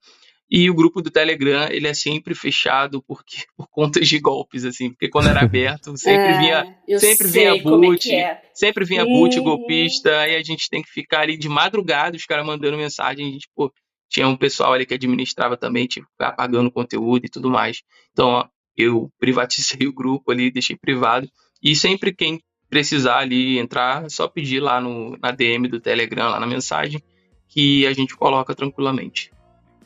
[0.51, 4.91] E o grupo do Telegram, ele é sempre fechado porque por contas de golpes, assim,
[4.91, 9.39] porque quando era aberto, sempre é, vinha, sempre vinha é boot, é sempre vinha boot
[9.41, 13.31] golpista, aí a gente tem que ficar ali de madrugada, os caras mandando mensagem, a
[13.31, 13.71] gente, pô,
[14.09, 17.83] tinha um pessoal ali que administrava também, tipo, apagando conteúdo e tudo mais.
[18.13, 21.29] Então, ó, eu privatizei o grupo ali, deixei privado,
[21.63, 26.31] e sempre quem precisar ali entrar, é só pedir lá no, na DM do Telegram,
[26.31, 27.03] lá na mensagem,
[27.49, 29.31] que a gente coloca tranquilamente.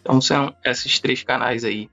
[0.02, 1.88] Então são esses três canais aí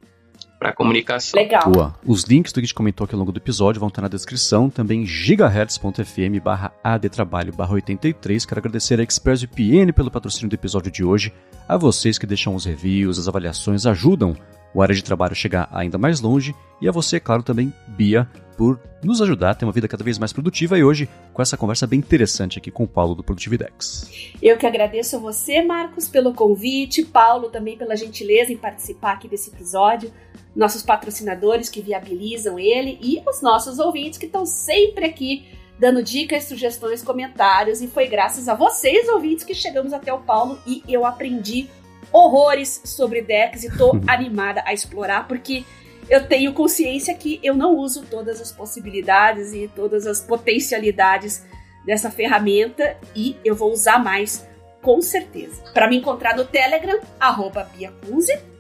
[0.60, 1.40] para comunicação.
[1.40, 1.72] Legal.
[1.72, 1.95] Boa.
[2.06, 4.10] Os links do que a gente comentou aqui ao longo do episódio vão estar na
[4.10, 8.45] descrição, também gigahertz.fm barra adtrabalho barra 83.
[8.45, 11.31] Quero agradecer a ExpressVPN pelo patrocínio do episódio de hoje,
[11.68, 14.36] a vocês que deixam os reviews, as avaliações, ajudam
[14.73, 18.27] o área de trabalho chegar ainda mais longe, e a você, claro, também, Bia,
[18.57, 21.57] por nos ajudar a ter uma vida cada vez mais produtiva e hoje com essa
[21.57, 24.34] conversa bem interessante aqui com o Paulo do Produtividex.
[24.41, 29.27] Eu que agradeço a você, Marcos, pelo convite, Paulo também pela gentileza em participar aqui
[29.27, 30.11] desse episódio,
[30.55, 35.45] nossos patrocinadores que viabilizam ele e os nossos ouvintes que estão sempre aqui
[35.80, 40.59] dando dicas, sugestões, comentários e foi graças a vocês, ouvintes, que chegamos até o Paulo
[40.67, 41.69] e eu aprendi
[42.11, 45.63] horrores sobre decks e tô animada a explorar porque
[46.10, 51.45] eu tenho consciência que eu não uso todas as possibilidades e todas as potencialidades
[51.86, 54.48] dessa ferramenta e eu vou usar mais
[54.81, 55.61] com certeza.
[55.73, 57.91] Para me encontrar no Telegram, arroba Bia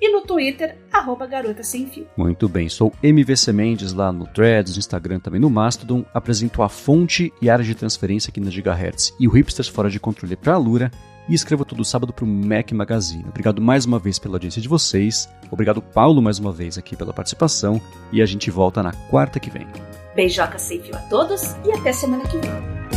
[0.01, 2.07] e no Twitter, arroba Garota Sem Fio.
[2.15, 6.05] Muito bem, sou MVC Mendes lá no Threads, no Instagram, também no Mastodon.
[6.13, 9.99] Apresento a fonte e área de transferência aqui na Gigahertz e o Hipsters Fora de
[9.99, 10.91] Controle para a Lura
[11.29, 13.25] e escrevo todo sábado para o Mac Magazine.
[13.29, 15.29] Obrigado mais uma vez pela audiência de vocês.
[15.51, 17.79] Obrigado, Paulo, mais uma vez aqui pela participação.
[18.11, 19.67] E a gente volta na quarta que vem.
[20.15, 22.88] Beijoca sem fio a todos e até semana que vem.